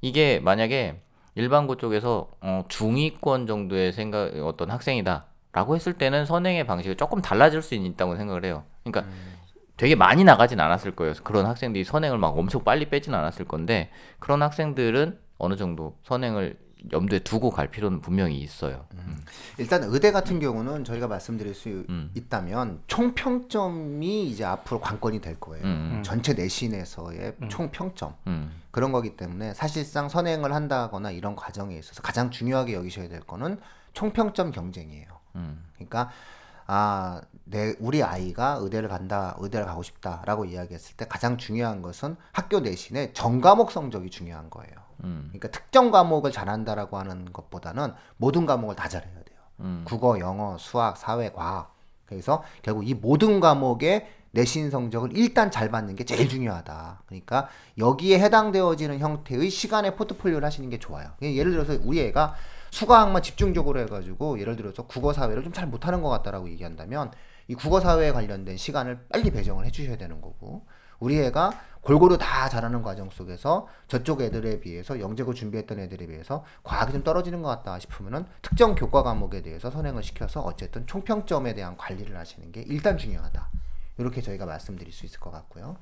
이게 0.02 0.40
만약에 0.40 1.02
일반고 1.36 1.78
쪽에서 1.78 2.30
어, 2.42 2.64
중위권 2.68 3.46
정도의 3.48 3.94
생각 3.94 4.34
어떤 4.44 4.72
학생이다라고 4.72 5.76
했을 5.76 5.94
때는 5.94 6.26
선행의 6.26 6.66
방식이 6.66 6.96
조금 6.96 7.22
달라질 7.22 7.62
수 7.62 7.76
있다고 7.76 8.16
생각을 8.16 8.46
해요. 8.46 8.64
그러니까 8.84 9.12
되게 9.76 9.94
많이 9.96 10.24
나가진 10.24 10.60
않았을 10.60 10.96
거예요. 10.96 11.14
그런 11.24 11.46
학생들이 11.46 11.84
선행을 11.84 12.18
막 12.18 12.36
엄청 12.38 12.64
빨리 12.64 12.90
빼진 12.90 13.14
않았을 13.14 13.46
건데 13.46 13.92
그런 14.20 14.42
학생들은 14.42 15.20
어느 15.38 15.56
정도 15.56 15.96
선행을 16.04 16.58
염두에 16.92 17.20
두고 17.20 17.50
갈 17.50 17.70
필요는 17.70 18.02
분명히 18.02 18.40
있어요. 18.40 18.86
일단 19.58 19.84
의대 19.84 20.12
같은 20.12 20.40
경우는 20.40 20.84
저희가 20.84 21.08
말씀드릴 21.08 21.54
수 21.54 21.86
음. 21.90 22.12
있다면 22.14 22.82
총평점이 22.88 24.28
이제 24.28 24.44
앞으로 24.46 24.80
관건이 24.80 25.22
될 25.22 25.40
거예요. 25.40 25.66
음. 25.66 26.02
전체 26.04 26.34
내신에서의 26.34 27.36
총평점 27.50 28.14
음. 28.28 28.52
그런 28.72 28.92
거기 28.92 29.18
때문에 29.18 29.54
사실상 29.54 30.10
선행을 30.10 30.54
한다거나 30.54 31.12
이런 31.12 31.36
과정에 31.36 31.78
있어서 31.78 32.02
가장 32.02 32.30
중요하게 32.30 32.74
여기셔야 32.74 33.10
될 33.10 33.22
거는 33.22 33.60
총평점 33.94 34.52
경쟁이에요. 34.52 35.08
음. 35.36 35.64
그러니까 35.76 36.12
아, 36.68 37.22
내 37.46 37.76
우리 37.80 38.04
아이가 38.04 38.58
의대를 38.60 38.90
간다, 38.90 39.36
의대를 39.40 39.66
가고 39.66 39.84
싶다라고 39.84 40.46
이야기했을 40.46 40.98
때 40.98 41.06
가장 41.08 41.38
중요한 41.38 41.82
것은 41.82 42.18
학교 42.34 42.60
내신의 42.60 43.14
전과목 43.14 43.72
성적이 43.72 44.10
중요한 44.10 44.50
거예요. 44.50 44.87
음. 45.04 45.26
그러니까 45.30 45.50
특정 45.50 45.92
과목을 45.92 46.32
잘한다라고 46.32 46.98
하는 46.98 47.32
것보다는 47.32 47.94
모든 48.18 48.46
과목을 48.46 48.76
다 48.76 48.88
잘해야 48.88 49.14
돼요. 49.14 49.38
음. 49.60 49.84
국어, 49.86 50.20
영어, 50.20 50.58
수학, 50.58 50.98
사회, 50.98 51.32
과학. 51.32 51.76
그래서 52.06 52.44
결국 52.62 52.88
이 52.88 52.94
모든 52.94 53.40
과목의 53.40 54.08
내신 54.32 54.70
성적을 54.70 55.18
일단 55.18 55.50
잘 55.50 55.72
받는 55.72 55.96
게 55.96 56.04
제일 56.04 56.30
중요하다. 56.30 57.04
그러니까 57.08 57.50
여기에 57.78 58.20
해당되어지는 58.20 59.00
형태의 59.00 59.50
시간의 59.50 59.96
포트폴리오를 59.96 60.46
하시는 60.46 60.70
게 60.70 60.80
좋아요. 60.80 61.10
예를 61.22 61.52
들어서 61.52 61.78
우리 61.84 62.02
애가 62.02 62.36
수과학만 62.72 63.24
집중적으로 63.24 63.80
해가지고 63.80 64.40
예를 64.40 64.56
들어서 64.56 64.86
국어 64.86 65.14
사회를 65.14 65.44
좀 65.44 65.54
잘 65.54 65.68
못하는 65.68 66.02
것 66.02 66.10
같다라고 66.10 66.50
얘기한다면 66.50 67.12
이 67.48 67.56
국어 67.56 67.80
사회에 67.80 68.12
관련된 68.12 68.58
시간을 68.58 69.08
빨리 69.10 69.32
배정을 69.32 69.66
해주셔야 69.66 69.98
되는 69.98 70.22
거고 70.22 70.68
우리 71.00 71.20
애가 71.20 71.52
골고루 71.82 72.18
다 72.18 72.50
잘하는 72.50 72.82
과정 72.82 73.10
속에서 73.10 73.68
저쪽 73.88 74.22
애들에 74.22 74.60
비해서 74.60 75.00
영재고 75.00 75.34
준비했던 75.34 75.80
애들에 75.80 76.08
비해서 76.08 76.44
과학이 76.64 76.92
좀 76.92 77.04
떨어지는 77.04 77.42
것 77.42 77.48
같다 77.50 77.80
싶으면은 77.80 78.26
특정 78.42 78.76
교과 78.76 79.04
과목에 79.04 79.42
대해서 79.42 79.72
선행을 79.72 80.04
시켜서 80.04 80.42
어쨌든 80.42 80.86
총평점에 80.86 81.54
대한 81.54 81.78
관리를 81.78 82.18
하시는 82.18 82.52
게 82.52 82.62
일단 82.68 82.98
중요하다. 82.98 83.50
이렇게 84.00 84.22
저희가 84.22 84.46
말씀드릴 84.46 84.92
수 84.92 85.06
있을 85.06 85.20
것 85.20 85.32
같고요. 85.32 85.78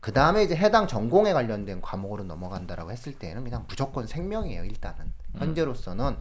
그 0.00 0.12
다음에 0.12 0.42
이제 0.42 0.56
해당 0.56 0.86
전공에 0.86 1.34
관련된 1.34 1.82
과목으로 1.82 2.24
넘어간다라고 2.24 2.90
했을 2.90 3.18
때는 3.18 3.44
그냥 3.44 3.66
무조건 3.68 4.06
생명이에요. 4.06 4.64
일단은 4.64 5.12
현재로서는 5.36 6.16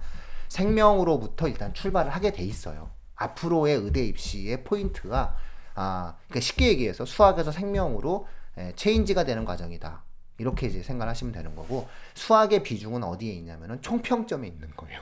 생명으로부터 0.49 1.47
일단 1.47 1.73
출발을 1.73 2.11
하게 2.11 2.31
돼 2.33 2.43
있어요. 2.43 2.89
앞으로의 3.15 3.75
의대 3.77 4.03
입시의 4.05 4.65
포인트가 4.65 5.35
아 5.75 6.15
그러니까 6.27 6.41
쉽게 6.41 6.67
얘기해서 6.67 7.05
수학에서 7.05 7.51
생명으로 7.51 8.27
에, 8.27 8.38
체인지가 8.75 9.23
되는 9.25 9.45
과정이다. 9.45 10.03
이렇게 10.37 10.67
이제 10.67 10.81
생각하시면 10.81 11.33
되는 11.33 11.53
거고 11.55 11.87
수학의 12.13 12.63
비중은 12.63 13.03
어디에 13.03 13.33
있냐면은 13.33 13.81
총평점에 13.81 14.47
있는 14.47 14.69
거예요. 14.77 15.01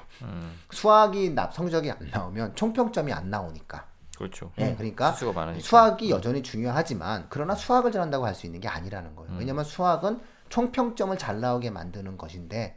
수학이 0.72 1.30
납 1.32 1.54
성적이 1.54 1.92
안 1.92 1.98
나오면 2.12 2.56
총평점이 2.56 3.14
안 3.14 3.30
나오니까. 3.30 3.86
그렇죠. 4.18 4.52
예, 4.58 4.74
그러니까. 4.76 5.12
수학이 5.62 6.10
여전히 6.10 6.42
중요하지만 6.42 7.28
그러나 7.30 7.54
수학을 7.54 7.92
잘한다고 7.92 8.26
할 8.26 8.34
수 8.34 8.48
있는 8.48 8.60
게 8.60 8.68
아니라는 8.68 9.16
거예요. 9.16 9.32
음. 9.34 9.38
왜냐하면 9.38 9.64
수학은 9.64 10.20
총평점을 10.50 11.16
잘 11.20 11.40
나오게 11.40 11.70
만드는 11.70 12.18
것인데 12.18 12.76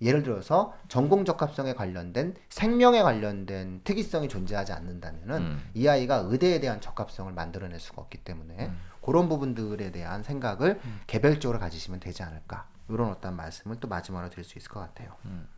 예를 0.00 0.22
들어서 0.22 0.74
전공 0.88 1.24
적합성에 1.24 1.74
관련된 1.74 2.34
생명에 2.50 3.02
관련된 3.02 3.80
특이성이 3.84 4.28
존재하지 4.28 4.72
않는다면은 4.72 5.36
음. 5.38 5.70
이 5.74 5.88
아이가 5.88 6.22
의대에 6.26 6.60
대한 6.60 6.80
적합성을 6.80 7.32
만들어낼 7.32 7.80
수가 7.80 8.02
없기 8.02 8.18
때문에 8.18 8.66
음. 8.66 8.78
그런 9.02 9.28
부분들에 9.28 9.90
대한 9.90 10.22
생각을 10.22 10.80
개별적으로 11.06 11.58
가지시면 11.58 12.00
되지 12.00 12.22
않을까 12.22 12.66
이런 12.88 13.10
어떤 13.10 13.34
말씀을 13.36 13.80
또 13.80 13.88
마지막으로 13.88 14.30
드릴 14.30 14.44
수 14.44 14.58
있을 14.58 14.70
것 14.70 14.80
같아요. 14.80 15.14
음. 15.24 15.48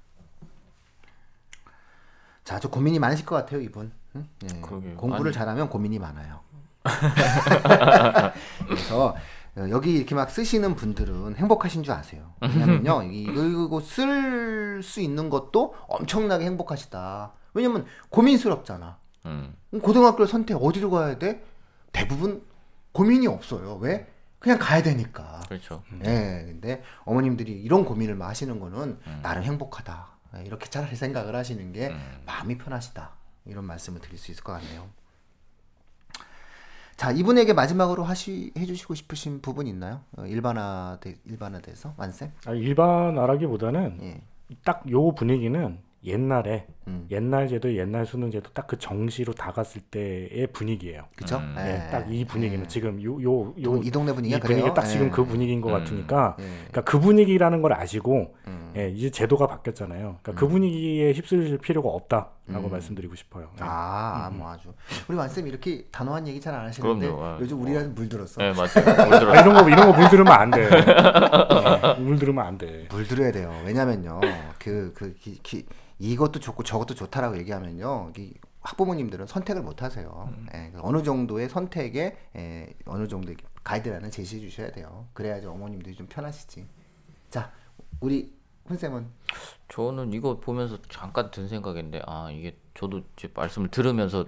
자, 2.45 2.59
저 2.59 2.69
고민이 2.69 2.99
많으실 2.99 3.27
것 3.27 3.37
같아요, 3.37 3.61
이분. 3.61 3.93
응? 4.17 4.27
예. 4.45 4.61
공부를 4.97 5.29
아니. 5.29 5.33
잘하면 5.33 5.69
고민이 5.69 5.99
많아요. 5.99 6.41
그래서 8.67 9.09
어, 9.09 9.15
여기 9.57 9.95
이렇게 9.97 10.15
막 10.15 10.31
쓰시는 10.31 10.75
분들은 10.77 11.37
행복하신 11.37 11.83
줄 11.83 11.93
아세요. 11.93 12.35
왜냐면요, 12.41 13.03
이거 13.13 13.81
쓸 13.81 14.83
수 14.83 15.01
있는 15.01 15.29
것도 15.29 15.75
엄청나게 15.89 16.45
행복하시다. 16.45 17.33
왜냐면 17.55 17.87
고민스럽잖아. 18.11 18.99
음. 19.27 19.55
고등학교 19.83 20.25
선택 20.27 20.55
어디로 20.55 20.91
가야 20.91 21.19
돼? 21.19 21.45
대부분 21.93 22.43
고민이 22.93 23.27
없어요. 23.27 23.77
왜? 23.77 24.07
그냥 24.39 24.59
가야 24.59 24.83
되니까. 24.83 25.41
그렇죠. 25.49 25.83
예, 26.05 26.45
근데 26.47 26.83
어머님들이 27.05 27.53
이런 27.53 27.85
고민을 27.85 28.15
막 28.15 28.29
하시는 28.29 28.59
거는 28.59 28.99
음. 29.07 29.21
나름 29.23 29.43
행복하다. 29.43 30.09
예, 30.37 30.45
이렇게 30.45 30.69
차라리 30.71 30.97
생각을 30.97 31.37
하시는 31.37 31.73
게 31.73 31.89
음. 31.89 32.23
마음이 32.25 32.57
편하시다. 32.57 33.11
이런 33.47 33.65
말씀을 33.65 34.01
드릴 34.01 34.17
수 34.19 34.31
있을 34.31 34.43
것 34.43 34.53
같네요. 34.53 34.89
자, 37.01 37.11
이분에게 37.13 37.55
마지막으로 37.55 38.05
하시 38.05 38.53
해주시고 38.59 38.95
싶으신 38.95 39.41
부분 39.41 39.67
있나요? 39.67 40.03
어, 40.19 40.27
일반화 40.27 40.99
돼 41.01 41.15
일반화돼서 41.25 41.95
완쌤? 41.97 42.31
아, 42.45 42.53
일반화라기보다는 42.53 43.99
예. 44.03 44.21
딱 44.67 44.83
요 44.91 45.15
분위기는 45.15 45.79
옛날에 46.05 46.67
음. 46.89 47.07
옛날 47.11 47.49
제도 47.49 47.75
옛날 47.75 48.05
수능 48.05 48.31
제도 48.31 48.51
딱 48.53 48.67
그 48.67 48.79
정시로 48.79 49.33
다 49.33 49.51
갔을 49.51 49.81
때의 49.81 50.49
분위기예요. 50.53 51.05
그죠? 51.17 51.39
음. 51.39 51.55
예, 51.59 51.91
딱이 51.91 52.27
분위기는 52.27 52.69
지금 52.69 53.03
요 53.03 53.19
요 53.23 53.55
요이 53.63 53.91
동네 53.91 54.13
분위기가 54.13 54.37
이 54.39 54.41
분위기? 54.43 54.75
딱 54.75 54.83
지금 54.85 55.07
예. 55.07 55.11
그 55.11 55.25
분위기인 55.25 55.63
것 55.63 55.71
음. 55.71 55.73
같으니까 55.79 56.37
예. 56.39 56.45
그러니까 56.45 56.81
그 56.83 57.01
분위기라는 57.01 57.63
걸 57.63 57.73
아시고 57.73 58.35
음. 58.47 58.73
예, 58.77 58.91
이제 58.91 59.09
제도가 59.11 59.47
바뀌었잖아요. 59.47 60.19
그러니까 60.23 60.33
그 60.35 60.47
분위기에 60.49 61.13
휩쓸릴 61.13 61.57
필요가 61.59 61.89
없다 61.89 62.31
라고 62.53 62.67
음. 62.69 62.73
말씀드리고 62.73 63.15
싶어요. 63.15 63.51
예. 63.57 63.61
아, 63.63 64.31
뭐 64.33 64.51
아주 64.51 64.73
우리 65.09 65.17
완쌤 65.17 65.47
이렇게 65.47 65.87
단호한 65.91 66.27
얘기 66.29 66.41
잘 66.41 66.55
안 66.55 66.67
하시는데 66.67 67.07
그럼요. 67.07 67.25
아, 67.25 67.39
요즘 67.41 67.61
우리한테 67.63 67.91
물들었어. 67.91 68.41
네, 68.43 68.53
맞아요. 68.53 69.09
못 69.11 69.19
들어. 69.19 69.33
아, 69.33 69.41
이런 69.41 69.55
거 69.55 69.69
이런 69.71 69.87
거 69.93 69.99
물들으면 69.99 70.33
안 70.33 70.51
돼. 70.51 70.69
예, 71.99 72.01
물들으면 72.01 72.45
안 72.47 72.59
돼. 72.59 72.87
물 72.91 73.07
들어야 73.07 73.33
돼요. 73.33 73.53
왜냐면요. 73.65 74.21
그, 74.59 74.93
그, 74.95 75.15
기, 75.15 75.39
기, 75.43 75.67
이것도 75.99 76.41
좋고 76.41 76.63
저것도 76.63 76.95
좋다라고 76.95 77.39
얘기하면요. 77.39 78.13
이 78.19 78.35
학부모님들은 78.63 79.27
선택을 79.27 79.63
못 79.63 79.83
하세요. 79.83 80.29
예, 80.55 80.73
어느 80.81 81.03
정도의 81.03 81.49
선택에 81.49 82.17
예, 82.37 82.75
어느 82.87 83.07
정도의 83.09 83.37
가이드라인을 83.65 84.11
제시해 84.11 84.41
주셔야 84.41 84.71
돼요. 84.73 85.07
그래야지 85.13 85.47
어머님들이 85.47 85.95
좀 85.95 86.07
편하시지. 86.07 86.67
자, 87.31 87.51
우리 88.01 88.33
훈쌤은 88.71 89.07
저는 89.69 90.13
이거 90.13 90.39
보면서 90.41 90.79
잠깐 90.89 91.31
든 91.31 91.49
생각인데 91.49 92.03
아 92.07 92.31
이게 92.31 92.57
저도 92.75 93.03
이제 93.17 93.29
말씀을 93.35 93.69
들으면서 93.71 94.27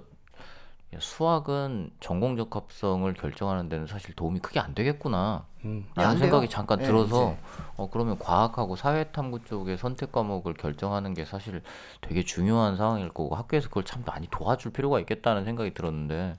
야, 0.93 0.97
수학은 0.99 1.91
전공 1.99 2.37
적 2.37 2.55
합성을 2.55 3.11
결정하는 3.13 3.67
데는 3.67 3.87
사실 3.87 4.13
도움이 4.15 4.39
크게 4.39 4.59
안 4.59 4.75
되겠구나 4.75 5.45
음. 5.65 5.85
안 5.95 6.03
라는 6.03 6.19
돼요. 6.19 6.19
생각이 6.19 6.49
잠깐 6.49 6.81
예, 6.81 6.83
들어서 6.83 7.33
이제. 7.33 7.41
어 7.77 7.89
그러면 7.89 8.19
과학하고 8.19 8.75
사회탐구 8.75 9.45
쪽의 9.45 9.77
선택 9.77 10.11
과목을 10.11 10.53
결정하는 10.53 11.13
게 11.15 11.25
사실 11.25 11.61
되게 12.01 12.23
중요한 12.23 12.77
상황일 12.77 13.09
거고 13.09 13.35
학교에서 13.35 13.69
그걸 13.69 13.83
참 13.85 14.03
많이 14.05 14.27
도와줄 14.29 14.71
필요가 14.73 14.99
있겠다는 14.99 15.45
생각이 15.45 15.73
들었는데 15.73 16.37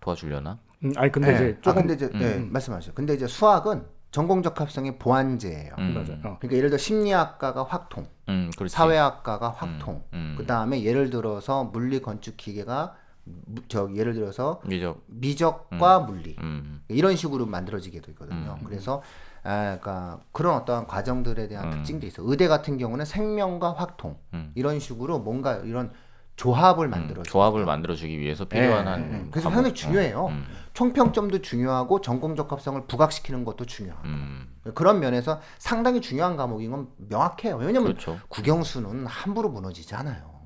도와주려나? 0.00 0.58
음, 0.84 0.92
아니 0.96 1.10
근데 1.10 1.30
예. 1.30 1.34
이제 1.34 1.58
아, 1.58 1.62
조금 1.62 1.86
근데 1.86 1.94
이제 1.94 2.10
예, 2.20 2.34
말씀하세요. 2.36 2.92
근데 2.94 3.14
이제 3.14 3.26
수학은 3.26 3.84
전공 4.10 4.42
적합성의 4.42 4.98
보완제예요. 4.98 5.72
음. 5.78 5.94
맞아요. 5.94 6.18
어. 6.24 6.38
그러니까 6.38 6.52
예를 6.52 6.70
들어 6.70 6.78
심리학과가 6.78 7.64
확통, 7.64 8.06
음, 8.28 8.50
그렇지. 8.56 8.74
사회학과가 8.74 9.50
확통. 9.50 10.02
음. 10.14 10.34
그 10.38 10.46
다음에 10.46 10.82
예를 10.82 11.10
들어서 11.10 11.64
물리 11.64 12.00
건축 12.00 12.36
기계가 12.36 12.94
무- 13.24 13.60
저 13.68 13.90
예를 13.94 14.14
들어서 14.14 14.60
미적. 14.64 15.02
미적과 15.06 16.00
물리 16.00 16.36
음. 16.40 16.82
이런 16.88 17.16
식으로 17.16 17.44
만들어지게 17.44 18.00
되거든요. 18.00 18.56
음. 18.58 18.64
그래서 18.64 19.02
아, 19.44 19.76
그러니까 19.80 20.20
그런 20.32 20.56
어떠한 20.56 20.86
과정들에 20.86 21.46
대한 21.48 21.66
음. 21.66 21.70
특징도 21.72 22.06
있어. 22.06 22.22
요 22.22 22.26
의대 22.30 22.48
같은 22.48 22.78
경우는 22.78 23.04
생명과 23.04 23.74
확통 23.74 24.16
음. 24.32 24.52
이런 24.54 24.80
식으로 24.80 25.18
뭔가 25.18 25.56
이런 25.56 25.92
조합을 26.36 26.86
음, 26.86 26.90
만들어. 26.90 27.22
조합을 27.24 27.64
만들어 27.66 27.94
주기 27.94 28.18
위해서 28.18 28.44
필요한 28.46 28.86
예, 28.86 28.90
한 28.90 29.00
예, 29.12 29.16
예. 29.18 29.24
그래서 29.30 29.48
과목. 29.50 29.54
상당히 29.56 29.74
중요해요. 29.74 30.26
음. 30.28 30.44
총평점도 30.78 31.42
중요하고 31.42 32.00
전공 32.00 32.36
적합성을 32.36 32.86
부각시키는 32.86 33.44
것도 33.44 33.64
중요하고 33.64 34.04
음. 34.04 34.46
그런 34.76 35.00
면에서 35.00 35.40
상당히 35.58 36.00
중요한 36.00 36.36
과목인 36.36 36.70
건 36.70 36.88
명확해요. 36.98 37.56
왜냐면 37.56 37.82
그렇죠. 37.82 38.20
국영수는 38.28 39.04
함부로 39.04 39.48
무너지지 39.48 39.96
않아요. 39.96 40.38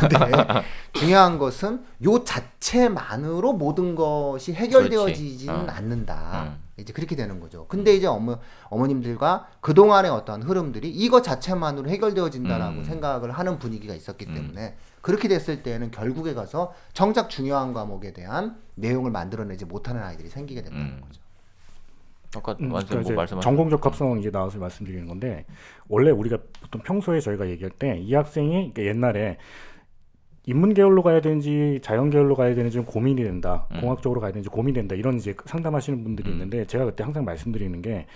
근데 0.00 0.16
중요한 0.94 1.38
것은 1.38 1.84
요 2.04 2.24
자체만으로 2.24 3.52
모든 3.52 3.94
것이 3.94 4.54
해결되어지지는 4.54 5.54
그렇지. 5.54 5.70
어. 5.70 5.74
않는다. 5.74 6.42
음. 6.44 6.62
이제 6.80 6.92
그렇게 6.92 7.16
되는 7.16 7.40
거죠. 7.40 7.66
근데 7.68 7.94
이제 7.94 8.06
어머, 8.06 8.38
어머님들과 8.68 9.48
그동안의 9.60 10.10
어떤 10.10 10.42
흐름들이 10.42 10.88
이거 10.90 11.22
자체만으로 11.22 11.88
해결되어진다라고 11.90 12.78
음. 12.78 12.84
생각을 12.84 13.30
하는 13.32 13.58
분위기가 13.58 13.94
있었기 13.94 14.26
때문에 14.26 14.76
그렇게 15.02 15.28
됐을 15.28 15.62
때는 15.62 15.90
결국에 15.90 16.34
가서 16.34 16.72
정작 16.92 17.30
중요한 17.30 17.72
과목에 17.72 18.12
대한 18.12 18.56
내용을 18.74 19.10
만들어내지 19.10 19.64
못하는 19.64 20.02
아이들이 20.02 20.28
생기게 20.28 20.62
된다는 20.62 20.86
음. 20.86 21.00
거죠. 21.00 21.20
아까 22.36 22.56
음, 22.60 22.72
완전 22.72 23.02
그러니까 23.02 23.34
뭐 23.34 23.40
전공 23.42 23.70
적합성 23.70 24.20
이제 24.20 24.30
나와서 24.30 24.58
말씀드리는 24.58 25.04
건데 25.08 25.46
원래 25.88 26.10
우리가 26.12 26.38
보통 26.62 26.80
평소에 26.82 27.18
저희가 27.20 27.48
얘기할 27.48 27.70
때 27.72 27.98
이 27.98 28.14
학생이 28.14 28.72
그러니까 28.72 28.82
옛날에 28.84 29.38
인문 30.46 30.74
계열로 30.74 31.02
가야 31.02 31.20
되는지 31.20 31.80
자연 31.82 32.10
계열로 32.10 32.34
가야 32.34 32.54
되는지 32.54 32.74
좀 32.74 32.84
고민이 32.84 33.22
된다. 33.22 33.66
음. 33.72 33.80
공학 33.80 34.02
쪽으로 34.02 34.20
가야 34.20 34.32
되는지 34.32 34.48
고민이 34.48 34.74
된다. 34.74 34.94
이런 34.94 35.16
이제 35.16 35.34
상담하시는 35.44 36.02
분들이 36.02 36.28
음. 36.28 36.34
있는데 36.34 36.64
제가 36.66 36.86
그때 36.86 37.04
항상 37.04 37.24
말씀드리는 37.24 37.82
게 37.82 38.06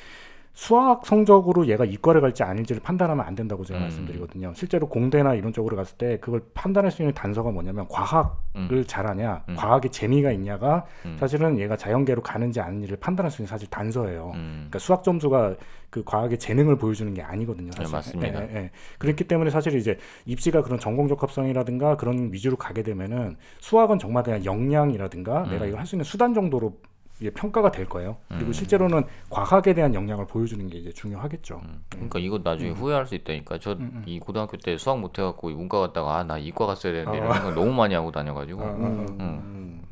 수학 0.54 1.04
성적으로 1.04 1.66
얘가 1.66 1.84
이과를 1.84 2.20
갈지 2.20 2.44
아닐지를 2.44 2.80
판단하면 2.80 3.26
안 3.26 3.34
된다고 3.34 3.64
제가 3.64 3.80
음. 3.80 3.82
말씀드리거든요. 3.82 4.52
실제로 4.54 4.88
공대나 4.88 5.34
이런 5.34 5.52
쪽으로 5.52 5.76
갔을 5.76 5.98
때 5.98 6.18
그걸 6.20 6.42
판단할 6.54 6.92
수 6.92 7.02
있는 7.02 7.12
단서가 7.12 7.50
뭐냐면 7.50 7.88
과학을 7.88 8.30
음. 8.54 8.84
잘하냐, 8.86 9.44
음. 9.48 9.56
과학에 9.56 9.88
재미가 9.88 10.30
있냐가 10.30 10.86
음. 11.06 11.16
사실은 11.18 11.58
얘가 11.58 11.76
자연계로 11.76 12.22
가는지 12.22 12.60
아닌지를 12.60 12.96
판단할 12.98 13.32
수 13.32 13.42
있는 13.42 13.48
사실 13.48 13.68
단서예요. 13.68 14.30
음. 14.36 14.54
그러니까 14.70 14.78
수학 14.78 15.02
점수가 15.02 15.56
그 15.90 16.04
과학의 16.04 16.38
재능을 16.38 16.78
보여주는 16.78 17.12
게 17.14 17.22
아니거든요. 17.22 17.72
사실. 17.72 17.86
네, 17.86 17.92
맞습니다. 17.92 18.42
예, 18.42 18.48
예, 18.50 18.56
예. 18.56 18.70
그렇기 18.98 19.24
때문에 19.24 19.50
사실 19.50 19.74
이제 19.76 19.98
입시가 20.24 20.62
그런 20.62 20.78
전공 20.78 21.08
적합성이라든가 21.08 21.96
그런 21.96 22.32
위주로 22.32 22.56
가게 22.56 22.84
되면은 22.84 23.36
수학은 23.58 23.98
정말 23.98 24.22
그냥 24.22 24.44
역량이라든가 24.44 25.44
음. 25.44 25.50
내가 25.50 25.66
이걸 25.66 25.80
할 25.80 25.86
수 25.86 25.96
있는 25.96 26.04
수단 26.04 26.32
정도로 26.32 26.78
이게 27.20 27.30
평가가 27.30 27.70
될 27.70 27.88
거예요. 27.88 28.16
그리고 28.28 28.46
음. 28.46 28.52
실제로는 28.52 29.04
과학에 29.30 29.72
대한 29.74 29.94
역량을 29.94 30.26
보여주는 30.26 30.66
게 30.68 30.78
이제 30.78 30.90
중요하겠죠. 30.92 31.60
음. 31.64 31.84
그러니까 31.90 32.18
이거 32.18 32.40
나중에 32.42 32.70
후회할 32.70 33.06
수 33.06 33.14
있다니까. 33.14 33.58
저 33.60 33.72
음, 33.72 34.02
이 34.06 34.18
고등학교 34.18 34.56
때 34.56 34.76
수학 34.76 34.98
못 34.98 35.18
해갖고 35.18 35.50
문과 35.50 35.80
갔다가 35.80 36.16
아 36.18 36.24
나 36.24 36.38
이과 36.38 36.66
갔어야 36.66 36.92
되는데 36.92 37.18
어. 37.18 37.22
이런 37.22 37.32
생각 37.34 37.54
너무 37.54 37.72
많이 37.72 37.94
하고 37.94 38.10
다녀가지고. 38.10 38.60
어, 38.62 38.64
어, 38.66 38.68
어. 38.68 39.06
음. 39.20 39.82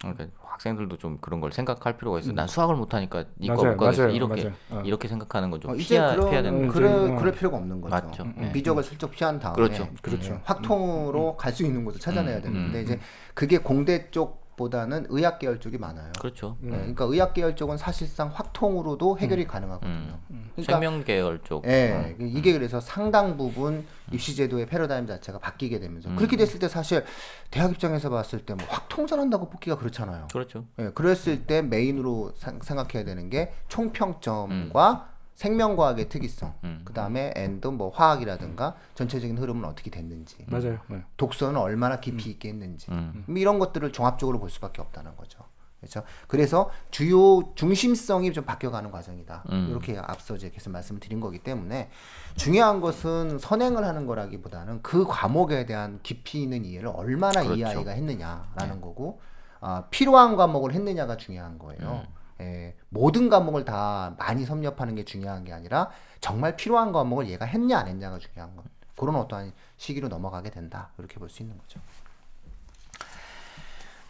그러니까 0.00 0.26
학생들도 0.42 0.98
좀 0.98 1.18
그런 1.20 1.40
걸 1.40 1.50
생각할 1.50 1.96
필요가 1.96 2.18
있어. 2.20 2.30
난 2.32 2.46
수학을 2.46 2.76
못하니까 2.76 3.24
이과 3.40 3.54
못 3.54 3.76
가겠어. 3.76 4.10
이렇게 4.10 4.44
맞아요. 4.44 4.54
어. 4.70 4.82
이렇게 4.84 5.08
생각하는 5.08 5.50
건좀 5.50 5.70
어, 5.72 5.74
이제 5.74 5.84
피해야 5.96 6.10
그런 6.14 6.26
피해 6.28 6.38
야 6.38 6.42
되는 6.42 6.64
음. 6.64 6.68
그래, 6.68 6.88
이제, 6.88 7.12
어. 7.12 7.16
그럴 7.16 7.32
필요가 7.32 7.56
없는 7.56 7.80
거죠. 7.80 7.90
맞죠. 7.94 8.22
음, 8.22 8.34
예. 8.38 8.50
미적을 8.52 8.82
슬쩍 8.84 9.10
피한 9.10 9.40
다음에 9.40 9.54
그렇죠. 9.56 9.88
그렇죠. 10.02 10.34
예, 10.34 10.40
확통으로 10.44 11.36
갈 11.36 11.52
수 11.54 11.64
있는 11.64 11.84
곳을 11.84 12.00
찾아내야 12.00 12.36
음, 12.36 12.42
되는데 12.42 12.78
음, 12.78 12.84
이제 12.84 13.00
그게 13.32 13.58
공대 13.58 14.10
쪽 14.10 14.43
보다는 14.56 15.06
의학 15.08 15.38
계열 15.38 15.58
쪽이 15.60 15.78
많아요. 15.78 16.12
그렇죠. 16.20 16.56
예, 16.64 16.68
그러니까 16.70 17.04
의학 17.06 17.34
계열 17.34 17.56
쪽은 17.56 17.76
사실상 17.76 18.28
확통으로도 18.32 19.18
해결이 19.18 19.46
가능하거든요. 19.46 20.18
그러니까 20.28 20.72
생명 20.72 21.02
계열 21.04 21.40
쪽. 21.42 21.66
예, 21.66 22.14
음. 22.20 22.28
이게 22.36 22.52
그래서 22.52 22.80
상당 22.80 23.36
부분 23.36 23.84
입시 24.12 24.36
제도의 24.36 24.66
패러다임 24.66 25.06
자체가 25.06 25.38
바뀌게 25.38 25.80
되면서 25.80 26.14
그렇게 26.14 26.36
됐을 26.36 26.58
때 26.60 26.68
사실 26.68 27.04
대학 27.50 27.72
입장에서 27.72 28.10
봤을 28.10 28.40
때 28.40 28.54
뭐 28.54 28.64
확통 28.68 29.06
잘한다고 29.08 29.50
뽑기가 29.50 29.76
그렇잖아요. 29.78 30.28
그렇죠. 30.32 30.64
예, 30.78 30.90
그랬을 30.94 31.46
때 31.46 31.60
메인으로 31.62 32.32
상- 32.36 32.60
생각해야 32.62 33.04
되는 33.04 33.30
게 33.30 33.52
총평점과 33.68 35.13
생명과학의 35.34 36.08
특이성, 36.08 36.54
음. 36.64 36.82
그 36.84 36.92
다음에 36.92 37.32
and 37.34 37.68
뭐 37.68 37.90
화학이라든가 37.90 38.76
전체적인 38.94 39.36
흐름은 39.38 39.64
어떻게 39.64 39.90
됐는지, 39.90 40.36
맞아요. 40.46 40.78
네. 40.88 41.02
독서는 41.16 41.58
얼마나 41.60 42.00
깊이 42.00 42.30
있게 42.30 42.48
했는지, 42.48 42.90
음. 42.90 43.24
뭐 43.26 43.36
이런 43.38 43.58
것들을 43.58 43.92
종합적으로 43.92 44.38
볼 44.38 44.50
수밖에 44.50 44.80
없다는 44.80 45.16
거죠. 45.16 45.40
그렇죠. 45.84 46.02
그래서 46.28 46.70
주요 46.90 47.52
중심성이 47.54 48.32
좀 48.32 48.44
바뀌어가는 48.44 48.90
과정이다. 48.90 49.44
음. 49.50 49.68
이렇게 49.70 49.98
앞서 49.98 50.34
이제 50.34 50.50
계속 50.50 50.70
말씀을 50.70 51.00
드린 51.00 51.20
거기 51.20 51.38
때문에 51.38 51.90
중요한 52.36 52.80
것은 52.80 53.38
선행을 53.38 53.84
하는 53.84 54.06
거라기보다는 54.06 54.82
그 54.82 55.04
과목에 55.06 55.66
대한 55.66 56.00
깊이 56.02 56.42
있는 56.42 56.64
이해를 56.64 56.88
얼마나 56.88 57.42
이 57.42 57.48
그렇죠. 57.48 57.66
아이가 57.66 57.90
했느냐라는 57.90 58.80
거고 58.80 59.20
아, 59.60 59.84
필요한 59.90 60.36
과목을 60.36 60.72
했느냐가 60.72 61.16
중요한 61.16 61.58
거예요. 61.58 62.04
음. 62.06 62.23
예, 62.40 62.74
모든 62.88 63.28
과목을 63.28 63.64
다 63.64 64.14
많이 64.18 64.44
섭렵하는 64.44 64.94
게 64.94 65.04
중요한 65.04 65.44
게 65.44 65.52
아니라 65.52 65.90
정말 66.20 66.56
필요한 66.56 66.90
과목을 66.92 67.28
얘가 67.28 67.44
했냐 67.44 67.78
안 67.78 67.88
했냐가 67.88 68.18
중요한 68.18 68.54
거. 68.56 68.62
그런 68.96 69.16
어떠한 69.16 69.52
시기로 69.76 70.08
넘어가게 70.08 70.50
된다. 70.50 70.90
이렇게 70.98 71.16
볼 71.18 71.28
수 71.28 71.42
있는 71.42 71.56
거죠. 71.58 71.80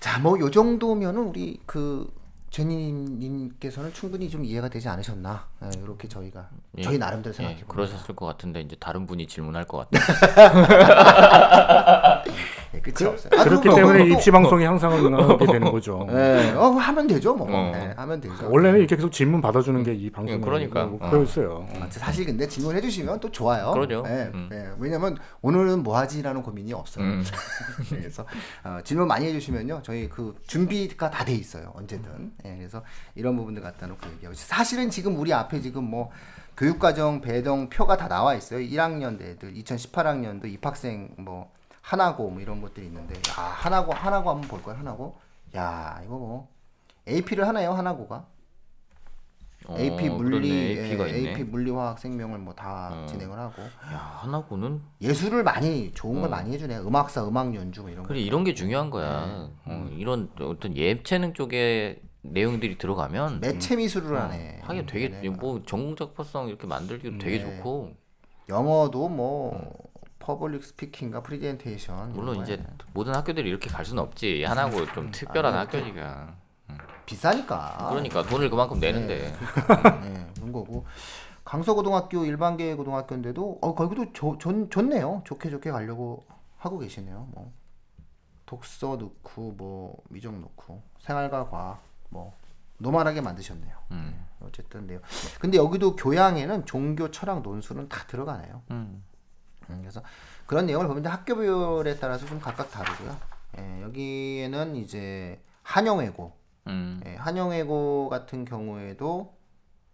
자, 0.00 0.18
뭐 0.20 0.38
요 0.38 0.50
정도면은 0.50 1.22
우리 1.22 1.60
그 1.66 2.12
제니님께서는 2.50 3.92
충분히 3.92 4.28
좀 4.30 4.44
이해가 4.44 4.68
되지 4.68 4.88
않으셨나? 4.88 5.48
예, 5.64 5.70
이렇게 5.82 6.06
저희가 6.06 6.48
예. 6.78 6.82
저희 6.82 6.98
나름대로 6.98 7.32
생각해 7.32 7.60
예. 7.60 7.64
그러셨을 7.66 8.14
것 8.14 8.26
같은데 8.26 8.60
이제 8.60 8.76
다른 8.78 9.06
분이 9.06 9.26
질문할 9.26 9.64
것 9.66 9.88
같아요. 9.90 10.04
예, 12.74 12.80
끝이 12.80 13.08
없어요. 13.08 13.30
아, 13.38 13.44
그렇기 13.44 13.62
그럼 13.68 13.76
때문에 13.76 13.98
또- 14.00 14.04
입시 14.14 14.30
방송이 14.30 14.64
항상 14.64 14.92
하게 14.92 15.46
되는 15.46 15.70
거죠. 15.70 16.06
예, 16.10 16.52
어, 16.56 16.66
하면 16.70 17.06
되죠, 17.06 17.34
뭐. 17.34 17.46
어. 17.50 17.72
예, 17.74 17.94
하면 17.96 18.20
되죠. 18.20 18.50
원래는 18.50 18.80
이렇게 18.80 18.96
계속 18.96 19.10
질문 19.12 19.40
받아주는 19.40 19.82
게 19.82 19.94
이 19.94 20.10
방송의 20.10 20.40
그러니까. 20.40 20.86
목표였어요. 20.86 21.66
아, 21.80 21.86
사실 21.88 22.26
근데 22.26 22.48
질문해 22.48 22.80
주시면 22.80 23.20
또 23.20 23.30
좋아요. 23.30 23.70
그러죠. 23.72 24.02
예, 24.08 24.30
음. 24.34 24.48
예. 24.52 24.70
왜냐면 24.78 25.16
오늘은 25.40 25.82
뭐 25.82 25.96
하지라는 25.96 26.42
고민이 26.42 26.72
없어요. 26.72 27.04
음. 27.04 27.24
그래서 27.88 28.24
어, 28.64 28.78
질문 28.82 29.06
많이 29.06 29.26
해주시면요, 29.26 29.80
저희 29.82 30.08
그 30.08 30.34
준비가 30.46 31.10
다 31.10 31.24
돼 31.24 31.32
있어요. 31.32 31.72
언제든. 31.74 32.32
예, 32.44 32.56
그래서 32.56 32.82
이런 33.14 33.36
부분들 33.36 33.62
갖다 33.62 33.86
놓고 33.86 34.06
얘기하고 34.14 34.34
사실은 34.34 34.90
지금 34.90 35.16
우리 35.16 35.32
앞에 35.32 35.60
지금 35.60 35.84
뭐 35.84 36.10
교육과정 36.56 37.20
배정 37.20 37.68
표가 37.68 37.96
다 37.96 38.06
나와 38.08 38.34
있어요. 38.34 38.60
1학년 38.60 39.20
애들, 39.20 39.54
2018학년도 39.54 40.46
입학생 40.46 41.08
뭐 41.16 41.50
하나고 41.88 42.30
뭐 42.30 42.40
이런 42.40 42.62
것들이 42.62 42.86
있는데, 42.86 43.14
아 43.36 43.42
하나고 43.42 43.92
하나고 43.92 44.30
한번 44.30 44.48
볼 44.48 44.62
거예요. 44.62 44.78
하나고. 44.78 45.16
야 45.54 46.00
이거 46.04 46.16
뭐 46.16 46.48
AP를 47.06 47.46
하나요 47.46 47.72
하나고가? 47.72 48.24
어, 49.66 49.76
AP 49.78 50.08
물리, 50.10 50.48
그렇네, 50.48 50.82
AP가 50.84 51.08
예, 51.10 51.18
있네. 51.18 51.30
AP 51.30 51.44
물리 51.44 51.70
화학 51.70 51.98
생명을 51.98 52.38
뭐 52.38 52.54
다 52.54 52.90
어. 52.92 53.06
진행을 53.06 53.38
하고 53.38 53.62
야 53.62 54.18
하나고는 54.22 54.82
예술을 55.00 55.42
많이 55.42 55.92
좋은 55.94 56.20
걸 56.22 56.30
많이 56.30 56.52
해주네. 56.52 56.78
음악사, 56.78 57.26
음악 57.28 57.54
연주 57.54 57.82
뭐 57.82 57.90
이런 57.90 58.02
거. 58.02 58.08
그래 58.08 58.20
이런 58.20 58.44
게 58.44 58.54
중요한 58.54 58.90
거야. 58.90 59.48
어, 59.64 59.88
이런 59.92 60.30
어떤 60.40 60.74
예체능 60.76 61.34
쪽에 61.34 62.00
내용들이 62.22 62.78
들어가면 62.78 63.40
매체 63.40 63.76
미술을 63.76 64.16
어, 64.16 64.20
하네. 64.22 64.60
하긴 64.62 64.86
되게 64.86 65.08
네. 65.10 65.28
뭐 65.28 65.62
전공 65.66 65.94
작가성 65.96 66.48
이렇게 66.48 66.66
만들기도 66.66 67.18
되게 67.18 67.42
네. 67.44 67.56
좋고 67.56 67.92
영어도 68.48 69.08
뭐 69.08 69.72
public 70.24 70.64
speaking과 70.64 71.22
프리젠테이션 71.22 72.14
물론 72.14 72.40
이제 72.40 72.56
거에 72.56 72.66
모든 72.94 73.14
학교들이 73.14 73.46
이렇게 73.46 73.68
갈 73.68 73.84
수는 73.84 74.02
없지. 74.02 74.42
하나고 74.44 74.86
좀 74.92 75.10
특별한 75.10 75.52
학교니까. 75.52 76.34
비싸니까. 77.04 77.88
그러니까 77.90 78.22
돈을 78.22 78.48
그만큼 78.48 78.80
내는데. 78.80 79.30
네, 80.02 80.26
그런 80.34 80.50
거고. 80.52 80.86
강서고등학교 81.44 82.24
일반계 82.24 82.74
고등학교인데도 82.74 83.58
어 83.60 83.74
거기도 83.74 84.14
조, 84.14 84.38
좋, 84.38 84.70
좋네요. 84.70 85.20
좋게 85.26 85.50
좋게 85.50 85.70
가려고 85.70 86.24
하고 86.56 86.78
계시네요. 86.78 87.28
뭐 87.32 87.52
독서 88.46 88.96
넣고 88.96 89.52
뭐 89.52 90.02
미적 90.08 90.34
넣고 90.40 90.82
생활과 91.00 91.50
과학 91.50 91.82
뭐 92.08 92.34
normal하게 92.78 93.20
만드셨네요. 93.20 93.76
음. 93.90 94.26
어쨌든 94.40 94.86
네요. 94.86 95.00
근데 95.38 95.58
여기도 95.58 95.96
교양에는 95.96 96.64
종교, 96.64 97.10
철학, 97.10 97.42
논술은 97.42 97.90
다 97.90 98.06
들어가네요. 98.06 98.62
음. 98.70 99.04
음, 99.70 99.78
그래서 99.80 100.02
그런 100.46 100.66
내용을 100.66 100.86
보면 100.88 101.06
학교별에 101.06 101.98
따라서 101.98 102.26
좀 102.26 102.40
각각 102.40 102.70
다르고요. 102.70 103.16
예, 103.58 103.82
여기에는 103.82 104.76
이제 104.76 105.40
한영외고, 105.62 106.32
음. 106.66 107.00
예, 107.06 107.16
한영외고 107.16 108.08
같은 108.08 108.44
경우에도, 108.44 109.36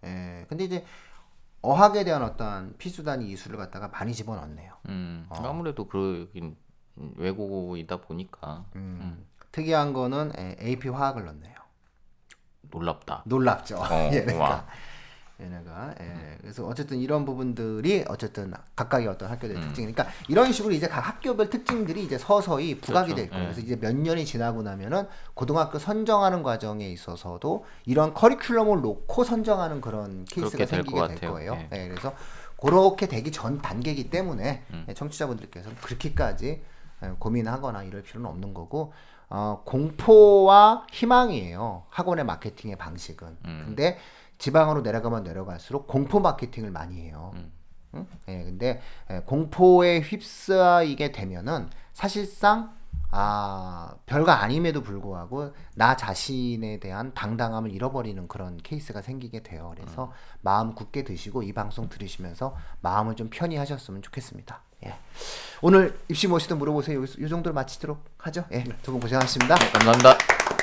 예, 0.04 0.46
근데 0.48 0.64
이제 0.64 0.84
어학에 1.62 2.04
대한 2.04 2.22
어떤 2.22 2.76
피수단위 2.78 3.30
이수를 3.32 3.58
갖다가 3.58 3.88
많이 3.88 4.14
집어넣네요. 4.14 4.74
음. 4.88 5.26
어. 5.28 5.42
아무래도 5.44 5.86
그러긴 5.86 6.56
외국어이다 7.16 8.00
보니까 8.00 8.64
음, 8.76 9.26
특이한 9.52 9.92
거는 9.92 10.32
예, 10.38 10.56
AP 10.60 10.88
화학을 10.88 11.24
넣네요. 11.26 11.54
놀랍다. 12.62 13.22
놀랍죠. 13.26 13.78
어, 13.78 14.10
얘네가. 14.12 14.38
와. 14.40 14.66
얘네가. 15.40 15.94
예. 16.00 16.36
그래서 16.40 16.66
어쨌든 16.66 16.98
이런 16.98 17.24
부분들이 17.24 18.04
어쨌든 18.08 18.52
각각의 18.76 19.06
어떤 19.08 19.30
학교들 19.30 19.56
음. 19.56 19.60
특징. 19.62 19.92
그러니까 19.92 20.06
이런 20.28 20.52
식으로 20.52 20.72
이제 20.74 20.86
각 20.88 21.00
학교별 21.00 21.50
특징들이 21.50 22.04
이제 22.04 22.18
서서히 22.18 22.80
부각이 22.80 23.14
그렇죠. 23.14 23.16
될 23.16 23.30
거예요. 23.30 23.42
예. 23.42 23.46
그래서 23.46 23.60
이제 23.60 23.76
몇 23.76 23.94
년이 23.96 24.24
지나고 24.24 24.62
나면은 24.62 25.06
고등학교 25.34 25.78
선정하는 25.78 26.42
과정에 26.42 26.88
있어서도 26.88 27.64
이런 27.86 28.14
커리큘럼을 28.14 28.80
놓고 28.80 29.24
선정하는 29.24 29.80
그런 29.80 30.24
케이스가 30.26 30.58
될 30.58 30.66
생기게 30.66 30.98
것될 30.98 31.14
같아요. 31.16 31.32
거예요. 31.32 31.52
예. 31.72 31.84
예, 31.84 31.88
그래서 31.88 32.14
그렇게 32.60 33.06
되기 33.08 33.32
전 33.32 33.60
단계이기 33.62 34.10
때문에 34.10 34.64
음. 34.72 34.84
예, 34.88 34.94
청취자분들께서 34.94 35.70
그렇게까지 35.80 36.62
예, 37.02 37.08
고민하거나 37.18 37.84
이럴 37.84 38.02
필요는 38.02 38.28
없는 38.28 38.52
거고 38.54 38.92
어, 39.32 39.62
공포와 39.64 40.86
희망이에요. 40.90 41.84
학원의 41.88 42.24
마케팅의 42.24 42.76
방식은. 42.76 43.36
음. 43.44 43.62
근데 43.66 43.96
지방으로 44.40 44.80
내려가면 44.80 45.22
내려갈수록 45.22 45.86
공포 45.86 46.18
마케팅을 46.18 46.70
많이 46.72 47.00
해요. 47.02 47.30
음. 47.34 47.52
응? 47.94 48.06
예, 48.28 48.44
근데 48.44 48.80
예, 49.10 49.20
공포에 49.26 50.00
휩싸이게 50.00 51.12
되면은 51.12 51.68
사실상 51.92 52.74
아 53.12 53.94
별거 54.06 54.30
아님에도 54.32 54.82
불구하고 54.82 55.52
나 55.74 55.96
자신에 55.96 56.78
대한 56.78 57.12
당당함을 57.12 57.72
잃어버리는 57.72 58.26
그런 58.28 58.56
케이스가 58.58 59.02
생기게 59.02 59.42
돼요. 59.42 59.72
그래서 59.76 60.12
마음 60.42 60.74
굳게 60.74 61.02
드시고 61.04 61.42
이 61.42 61.52
방송 61.52 61.88
들으시면서 61.88 62.56
마음을 62.80 63.16
좀 63.16 63.28
편히 63.30 63.56
하셨으면 63.56 64.00
좋겠습니다. 64.02 64.62
예. 64.86 64.94
오늘 65.60 65.98
입시 66.08 66.28
무엇이든 66.28 66.58
물어보세요. 66.58 67.02
이 67.04 67.28
정도로 67.28 67.52
마치도록 67.52 68.02
하죠. 68.18 68.44
예, 68.52 68.62
두 68.82 68.92
분 68.92 69.00
고생하셨습니다. 69.00 69.56
감사합니다. 69.56 70.59